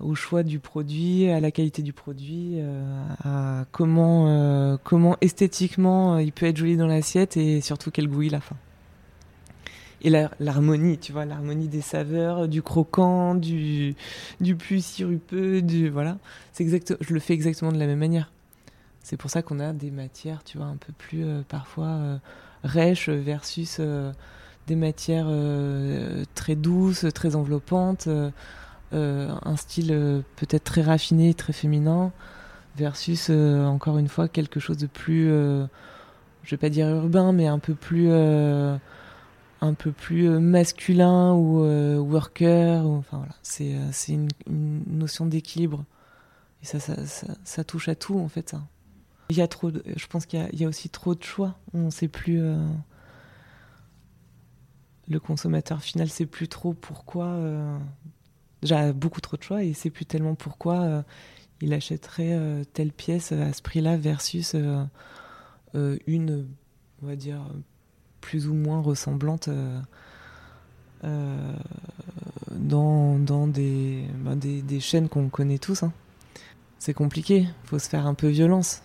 [0.00, 4.76] au choix du produit, à la qualité du produit, euh, à comment, euh,
[5.20, 8.40] esthétiquement il peut être joli dans l'assiette et surtout quel goût il a.
[10.02, 13.96] Et l'harmonie, tu vois, l'harmonie des saveurs, du croquant, du,
[14.40, 16.18] du plus sirupeux, du voilà.
[16.52, 18.30] C'est exact, je le fais exactement de la même manière.
[19.02, 22.20] C'est pour ça qu'on a des matières, tu vois, un peu plus parfois
[22.64, 24.12] rêche versus euh,
[24.66, 28.08] des matières euh, très douces, très enveloppantes,
[28.92, 32.12] euh, un style peut-être très raffiné, très féminin,
[32.76, 37.58] versus encore une fois quelque chose de plus, je vais pas dire urbain, mais un
[37.58, 38.08] peu plus
[39.60, 41.62] un peu plus masculin ou
[42.00, 42.84] worker.
[42.84, 44.28] Ou, enfin voilà, c'est c'est une,
[44.86, 45.84] notion d'équilibre.
[46.62, 46.94] Et ça ça,
[47.44, 48.62] ça touche à tout en fait ça.
[49.30, 51.58] Il y a trop je pense qu'il y, a aussi trop de choix.
[51.74, 52.40] On ne sait plus.
[52.40, 52.66] Euh,
[55.06, 57.26] le consommateur final sait plus trop pourquoi.
[57.26, 57.78] Euh,
[58.62, 61.02] déjà beaucoup trop de choix et sait plus tellement pourquoi euh,
[61.60, 64.54] il achèterait telle pièce à ce prix-là versus
[65.74, 66.46] une,
[67.02, 67.40] on va dire,
[68.20, 69.48] plus ou moins ressemblante.
[71.02, 75.82] dans, dans des, ben, des, des, chaînes qu'on connaît tous.
[75.82, 75.92] Hein.
[76.78, 78.82] C'est compliqué, faut se faire un peu violence.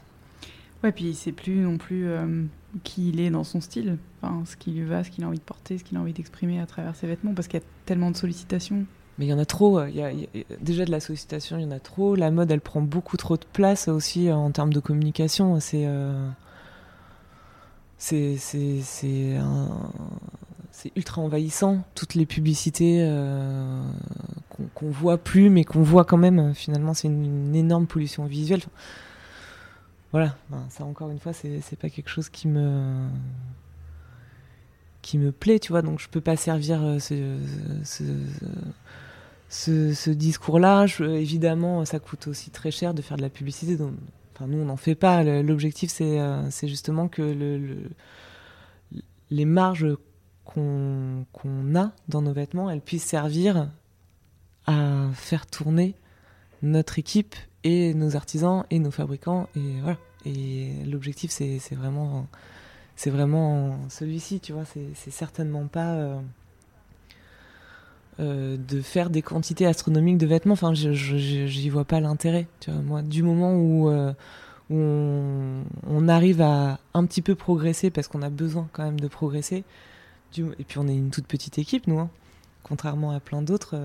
[0.83, 2.43] Ouais, puis il sait plus non plus euh,
[2.83, 5.37] qui il est dans son style, enfin, ce qui lui va, ce qu'il a envie
[5.37, 7.65] de porter, ce qu'il a envie d'exprimer à travers ses vêtements, parce qu'il y a
[7.85, 8.85] tellement de sollicitations.
[9.17, 9.85] Mais il y en a trop.
[9.85, 10.11] Il y, a,
[10.59, 12.15] déjà de la sollicitation, il y en a trop.
[12.15, 15.59] La mode, elle prend beaucoup trop de place aussi en termes de communication.
[15.59, 16.27] C'est euh,
[18.03, 19.37] c'est
[20.95, 21.83] ultra envahissant.
[21.95, 23.81] Toutes les publicités euh,
[24.75, 26.53] qu'on voit plus, mais qu'on voit quand même.
[26.53, 28.61] Finalement, c'est une, énorme pollution visuelle
[30.11, 30.35] voilà,
[30.69, 33.07] ça encore une fois, c'est pas quelque chose qui me
[35.01, 35.81] qui plaît, tu vois.
[35.81, 37.37] Donc je peux pas servir euh, ce,
[39.49, 40.85] ce, discours-là.
[40.99, 43.75] Évidemment, ça coûte aussi très cher de faire de la publicité.
[43.75, 43.93] Donc,
[44.33, 45.23] enfin, nous, on n'en fait pas.
[45.23, 47.89] L'objectif, c'est euh, justement que le,
[49.29, 49.87] les marges
[50.43, 51.25] qu'on
[51.75, 53.69] a dans nos vêtements, elles puissent servir
[54.65, 55.95] à faire tourner
[56.61, 59.97] notre équipe et nos artisans et nos fabricants et voilà.
[60.25, 62.27] Et l'objectif c'est vraiment
[62.95, 64.63] c'est vraiment celui-ci, tu vois.
[64.65, 66.19] C'est certainement pas euh,
[68.19, 70.53] euh, de faire des quantités astronomiques de vêtements.
[70.53, 72.47] Enfin, j'y vois pas l'intérêt.
[72.67, 74.13] Moi, du moment où, euh,
[74.69, 79.63] on, arrive à un petit peu progresser, parce qu'on a besoin quand même de progresser.
[80.37, 82.09] Et puis on est une toute petite équipe, nous, hein,
[82.63, 83.75] contrairement à plein d'autres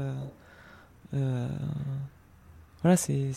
[2.82, 3.32] voilà, c'est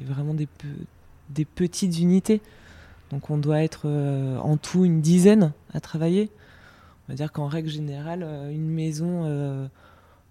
[0.00, 2.40] vraiment des, petites unités.
[3.10, 6.30] Donc on doit être euh, en tout une dizaine à travailler.
[7.08, 9.66] On va dire qu'en règle générale, euh, une maison euh,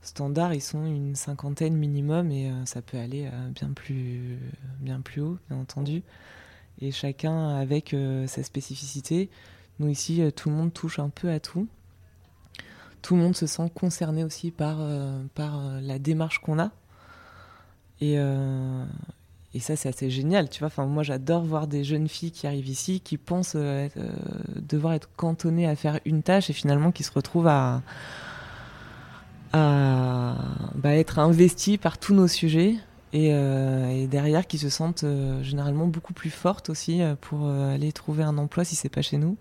[0.01, 4.39] standard, ils sont une cinquantaine minimum et ça peut aller bien, plus,
[4.79, 6.03] bien plus haut, bien entendu.
[6.79, 7.95] Et chacun avec
[8.27, 9.29] sa spécificité.
[9.79, 11.67] Nous ici, tout le monde touche un peu à tout
[13.07, 16.71] tout le monde se sent concerné aussi par, euh, par euh, la démarche qu'on a.
[18.01, 18.85] Et, euh,
[19.53, 20.67] et ça, c'est assez génial, tu vois.
[20.67, 25.67] Enfin, moi, j'adore voir des jeunes filles qui arrivent ici, qui pensent devoir être cantonnées
[25.67, 27.81] à faire une tâche et finalement qui se retrouvent à,
[29.53, 32.75] bah, être investies par tous nos sujets.
[33.13, 35.05] Et, et, derrière qui se sentent
[35.41, 39.37] généralement beaucoup plus fortes aussi pour aller trouver un emploi si c'est pas chez nous.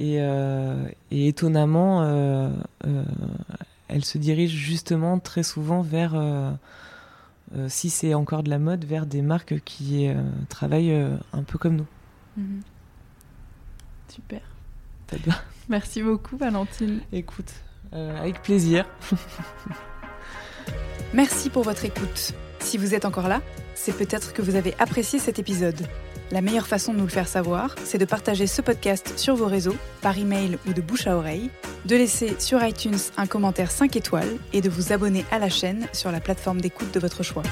[0.00, 2.50] Euh, et, étonnamment, euh,
[2.86, 3.04] euh,
[3.88, 6.14] elle se dirige justement très souvent vers,
[7.68, 10.08] si c'est encore de la mode, vers des marques qui
[10.48, 10.96] travaillent
[11.32, 11.86] un peu comme nous.
[12.36, 12.62] Mhm.
[14.08, 14.40] Super.
[15.68, 17.00] Merci beaucoup, Valentine.
[17.12, 17.52] Écoute,
[17.92, 18.86] avec plaisir.
[21.14, 22.34] Merci pour votre écoute.
[22.58, 23.40] Si vous êtes encore là,
[23.74, 25.86] c'est peut-être que vous avez apprécié cet épisode.
[26.32, 29.46] La meilleure façon de nous le faire savoir, c'est de partager ce podcast sur vos
[29.46, 31.50] réseaux, par email ou de bouche à oreille,
[31.84, 35.86] de laisser sur iTunes un commentaire 5 étoiles et de vous abonner à la chaîne
[35.92, 37.44] sur la plateforme d'écoute de votre choix.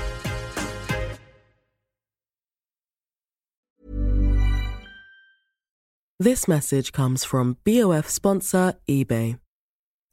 [6.18, 9.36] This message comes from BOF sponsor eBay.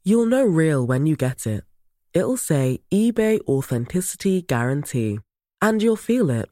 [0.04, 1.64] You'll know real when you get it.
[2.14, 5.18] It'll say eBay Authenticity Guarantee.
[5.60, 6.51] And you'll feel it.